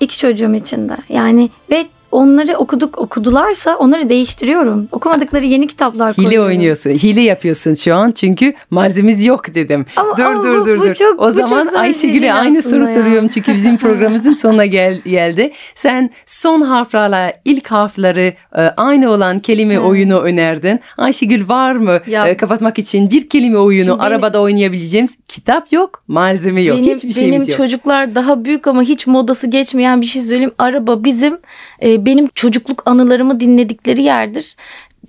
İki 0.00 0.18
çocuğum 0.18 0.54
için 0.54 0.88
de. 0.88 0.96
Yani 1.08 1.50
ve 1.70 1.86
onları 2.14 2.56
okuduk 2.56 2.98
okudularsa 2.98 3.76
onları 3.76 4.08
değiştiriyorum. 4.08 4.88
Okumadıkları 4.92 5.44
yeni 5.46 5.66
kitaplar 5.66 6.12
Hile 6.12 6.24
koyuyorum. 6.24 6.48
oynuyorsun. 6.48 6.90
Hile 6.90 7.20
yapıyorsun 7.20 7.74
şu 7.74 7.94
an 7.94 8.10
çünkü 8.10 8.54
malzememiz 8.70 9.24
yok 9.26 9.54
dedim. 9.54 9.86
Ama- 9.96 10.16
dur 10.16 10.22
ama 10.22 10.42
dur 10.44 10.60
bu- 10.60 10.66
dur 10.66 10.78
bu 10.78 10.94
çok- 10.94 11.20
o 11.20 11.26
bu 11.28 11.32
zaman 11.32 11.68
şey 11.70 11.80
Ayşegül'e 11.80 12.20
değil 12.22 12.40
aynı 12.40 12.62
soru 12.62 12.80
ya. 12.80 12.86
soruyorum 12.94 13.28
çünkü 13.28 13.54
bizim 13.54 13.76
programımızın 13.84 14.34
sonuna 14.34 14.66
gel, 14.66 15.00
geldi. 15.00 15.52
Sen 15.74 16.10
son 16.26 16.60
harflerle 16.60 17.40
ilk 17.44 17.66
harfleri 17.66 18.34
e, 18.56 18.60
aynı 18.60 19.10
olan 19.10 19.40
kelime 19.40 19.78
oyunu 19.80 20.18
önerdin. 20.20 20.80
Ayşegül 20.98 21.48
var 21.48 21.72
mı 21.72 21.98
Ya- 22.06 22.28
e, 22.28 22.36
kapatmak 22.36 22.78
için 22.78 23.10
bir 23.10 23.28
kelime 23.28 23.58
oyunu 23.58 23.88
benim- 23.88 24.00
arabada 24.00 24.40
oynayabileceğimiz 24.42 25.18
kitap 25.28 25.72
yok, 25.72 26.02
malzeme 26.08 26.62
yok, 26.62 26.78
benim, 26.78 26.94
hiçbir 26.96 27.12
şeyimiz 27.12 27.40
benim 27.40 27.50
yok. 27.50 27.56
çocuklar 27.56 28.14
daha 28.14 28.44
büyük 28.44 28.66
ama 28.66 28.82
hiç 28.82 29.06
modası 29.06 29.46
geçmeyen 29.46 30.00
bir 30.00 30.06
şey 30.06 30.22
söyleyeyim. 30.22 30.52
Araba 30.58 31.04
bizim 31.04 31.38
e, 31.82 32.03
benim 32.06 32.28
çocukluk 32.34 32.82
anılarımı 32.86 33.40
dinledikleri 33.40 34.02
yerdir. 34.02 34.56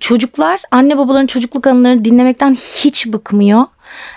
Çocuklar 0.00 0.60
anne 0.70 0.98
babaların 0.98 1.26
çocukluk 1.26 1.66
anılarını 1.66 2.04
dinlemekten 2.04 2.54
hiç 2.54 3.06
bıkmıyor. 3.06 3.64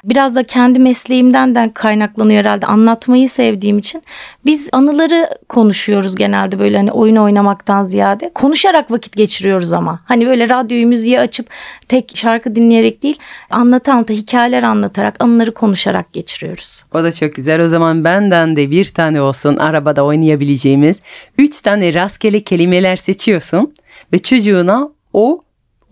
Biraz 0.04 0.36
da 0.36 0.44
kendi 0.44 0.80
mesleğimden 0.80 1.56
de 1.56 1.72
kaynaklanıyor 1.74 2.40
herhalde 2.40 2.66
anlatmayı 2.66 3.30
sevdiğim 3.30 3.78
için. 3.78 4.04
Biz 4.46 4.70
anıları 4.72 5.30
konuşuyoruz 5.50 6.16
genelde 6.16 6.60
böyle 6.60 6.78
hani 6.78 6.92
oyun 6.92 7.16
oynamaktan 7.16 7.86
ziyade. 7.86 8.32
Konuşarak 8.34 8.92
vakit 8.92 9.16
geçiriyoruz 9.16 9.74
ama. 9.74 10.00
Hani 10.06 10.28
böyle 10.28 10.50
radyoyu 10.50 10.88
müziği 10.88 11.20
açıp 11.20 11.50
tek 11.88 12.18
şarkı 12.18 12.56
dinleyerek 12.56 13.04
değil 13.04 13.20
anlata 13.50 13.94
anlata 13.94 14.14
hikayeler 14.14 14.64
anlatarak 14.64 15.16
anıları 15.20 15.54
konuşarak 15.54 16.14
geçiriyoruz. 16.14 16.86
O 16.94 17.04
da 17.04 17.12
çok 17.12 17.36
güzel. 17.36 17.62
O 17.62 17.68
zaman 17.68 18.04
benden 18.04 18.56
de 18.56 18.72
bir 18.72 18.86
tane 18.86 19.22
olsun 19.22 19.58
arabada 19.58 20.06
oynayabileceğimiz. 20.06 21.02
Üç 21.38 21.62
tane 21.62 21.94
rastgele 21.94 22.40
kelimeler 22.40 22.96
seçiyorsun 22.96 23.74
ve 24.14 24.20
çocuğuna 24.20 24.90
o 25.14 25.42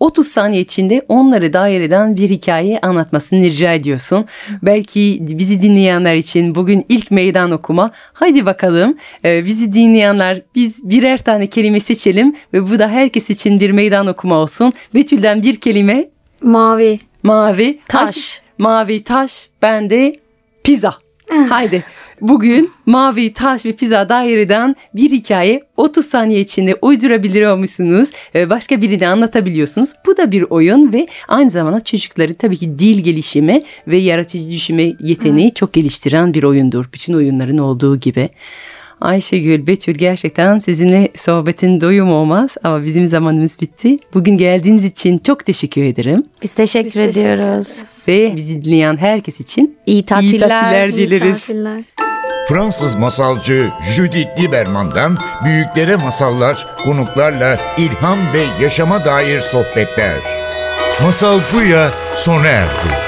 30 0.00 0.26
saniye 0.26 0.62
içinde 0.62 1.04
onları 1.08 1.52
dair 1.52 1.80
eden 1.80 2.16
bir 2.16 2.30
hikaye 2.30 2.78
anlatmasını 2.78 3.44
rica 3.44 3.72
ediyorsun. 3.72 4.24
Belki 4.62 5.18
bizi 5.20 5.62
dinleyenler 5.62 6.14
için 6.14 6.54
bugün 6.54 6.86
ilk 6.88 7.10
meydan 7.10 7.50
okuma. 7.50 7.90
Hadi 8.12 8.46
bakalım 8.46 8.96
Ee, 9.24 9.44
bizi 9.44 9.72
dinleyenler 9.72 10.42
biz 10.54 10.90
birer 10.90 11.18
tane 11.18 11.46
kelime 11.46 11.80
seçelim 11.80 12.36
ve 12.52 12.70
bu 12.70 12.78
da 12.78 12.88
herkes 12.88 13.30
için 13.30 13.60
bir 13.60 13.70
meydan 13.70 14.06
okuma 14.06 14.34
olsun. 14.38 14.72
Betül'den 14.94 15.42
bir 15.42 15.56
kelime 15.56 16.08
Mavi. 16.42 16.98
mavi 17.22 17.78
Taş. 17.88 18.42
Mavi 18.58 19.04
taş 19.04 19.48
bende 19.62 20.16
pizza. 20.64 20.94
Haydi 21.48 21.84
bugün 22.20 22.70
mavi 22.86 23.32
taş 23.32 23.66
ve 23.66 23.72
pizza 23.72 24.08
daireden 24.08 24.76
bir 24.94 25.10
hikaye 25.10 25.62
30 25.76 26.06
saniye 26.06 26.40
içinde 26.40 26.76
uydurabiliyor 26.82 27.56
musunuz? 27.56 28.10
Başka 28.34 28.82
birini 28.82 29.08
anlatabiliyorsunuz. 29.08 29.92
Bu 30.06 30.16
da 30.16 30.32
bir 30.32 30.42
oyun 30.42 30.92
ve 30.92 31.06
aynı 31.28 31.50
zamanda 31.50 31.80
çocukları 31.80 32.34
tabii 32.34 32.56
ki 32.56 32.78
dil 32.78 33.04
gelişimi 33.04 33.62
ve 33.86 33.98
yaratıcı 33.98 34.50
düşünme 34.50 34.92
yeteneği 35.00 35.54
çok 35.54 35.72
geliştiren 35.72 36.34
bir 36.34 36.42
oyundur. 36.42 36.84
Bütün 36.94 37.14
oyunların 37.14 37.58
olduğu 37.58 37.96
gibi. 37.96 38.28
Ayşegül, 39.00 39.66
Betül 39.66 39.94
gerçekten 39.94 40.58
sizinle 40.58 41.08
sohbetin 41.14 41.80
doyum 41.80 42.12
olmaz 42.12 42.56
ama 42.64 42.84
bizim 42.84 43.08
zamanımız 43.08 43.60
bitti. 43.60 43.98
Bugün 44.14 44.36
geldiğiniz 44.36 44.84
için 44.84 45.18
çok 45.18 45.46
teşekkür 45.46 45.82
ederim. 45.84 46.22
Biz 46.42 46.54
teşekkür 46.54 46.86
Biz 46.86 46.92
teşekkür 46.94 47.20
ediyoruz. 47.20 47.82
Ve 48.08 48.36
bizi 48.36 48.64
dinleyen 48.64 48.96
herkes 48.96 49.40
için 49.40 49.76
İyi 49.86 50.04
tatiller. 50.04 50.48
tatiller 50.48 50.88
İyi 50.88 50.96
dileriz. 51.10 51.40
tatiller. 51.46 51.82
Fransız 52.48 52.94
masalcı 52.94 53.68
Judith 53.96 54.40
Lieberman'dan 54.40 55.18
büyüklere 55.44 55.96
masallar, 55.96 56.66
konuklarla 56.84 57.58
ilham 57.78 58.18
ve 58.34 58.62
yaşama 58.64 59.04
dair 59.04 59.40
sohbetler. 59.40 60.16
Masal 61.02 61.40
Buya 61.52 61.90
sona 62.16 62.46
erdi. 62.46 63.07